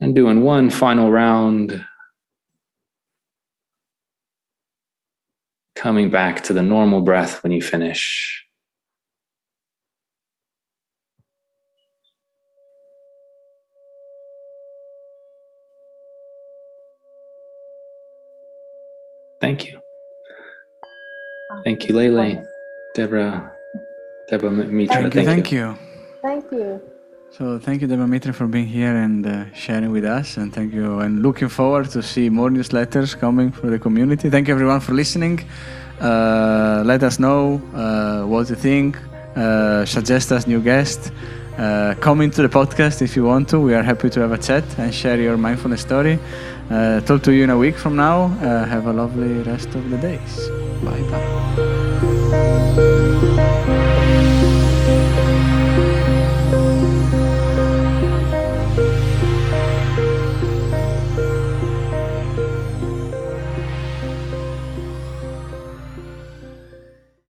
And 0.00 0.14
doing 0.14 0.42
one 0.42 0.68
final 0.68 1.10
round. 1.10 1.82
Coming 5.74 6.10
back 6.10 6.42
to 6.44 6.52
the 6.52 6.62
normal 6.62 7.00
breath 7.00 7.42
when 7.42 7.52
you 7.52 7.62
finish. 7.62 8.45
Thank 19.40 19.66
you. 19.66 19.80
Thank 21.64 21.88
you, 21.88 21.94
Lele, 21.94 22.46
Deborah, 22.94 23.52
Deborah 24.28 24.50
Mitra. 24.50 25.10
Thank 25.10 25.14
Thank 25.14 25.24
you. 25.24 25.24
Thank 25.24 25.52
you. 25.52 25.76
Thank 26.22 26.52
you. 26.52 26.80
So 27.30 27.58
thank 27.58 27.82
you, 27.82 27.86
Deborah 27.86 28.08
Mitra, 28.08 28.32
for 28.32 28.46
being 28.46 28.66
here 28.66 28.96
and 28.96 29.26
uh, 29.26 29.52
sharing 29.52 29.90
with 29.90 30.04
us. 30.04 30.38
And 30.38 30.54
thank 30.54 30.72
you. 30.72 31.00
And 31.00 31.22
looking 31.22 31.48
forward 31.48 31.90
to 31.90 32.02
see 32.02 32.30
more 32.30 32.48
newsletters 32.48 33.18
coming 33.18 33.52
from 33.52 33.70
the 33.70 33.78
community. 33.78 34.30
Thank 34.30 34.48
you, 34.48 34.54
everyone, 34.54 34.80
for 34.80 34.94
listening. 34.94 35.44
Uh, 36.00 36.82
let 36.86 37.02
us 37.02 37.18
know 37.18 37.60
uh, 37.74 38.26
what 38.26 38.48
you 38.48 38.56
think. 38.56 38.96
Uh, 39.36 39.84
suggest 39.84 40.32
us 40.32 40.46
new 40.46 40.62
guests. 40.62 41.10
Uh, 41.58 41.94
come 42.00 42.20
into 42.20 42.42
the 42.42 42.48
podcast 42.48 43.00
if 43.02 43.16
you 43.16 43.24
want 43.24 43.48
to. 43.48 43.58
We 43.58 43.74
are 43.74 43.82
happy 43.82 44.10
to 44.10 44.20
have 44.20 44.32
a 44.32 44.38
chat 44.38 44.64
and 44.78 44.94
share 44.94 45.20
your 45.20 45.36
mindfulness 45.36 45.80
story. 45.80 46.18
Uh, 46.70 47.00
talk 47.00 47.22
to 47.22 47.32
you 47.32 47.44
in 47.44 47.50
a 47.50 47.56
week 47.56 47.76
from 47.76 47.96
now. 47.96 48.24
Uh, 48.24 48.64
have 48.66 48.86
a 48.86 48.92
lovely 48.92 49.42
rest 49.42 49.74
of 49.74 49.88
the 49.90 49.98
days. 49.98 50.48
Bye 50.82 51.02
bye. 51.10 53.02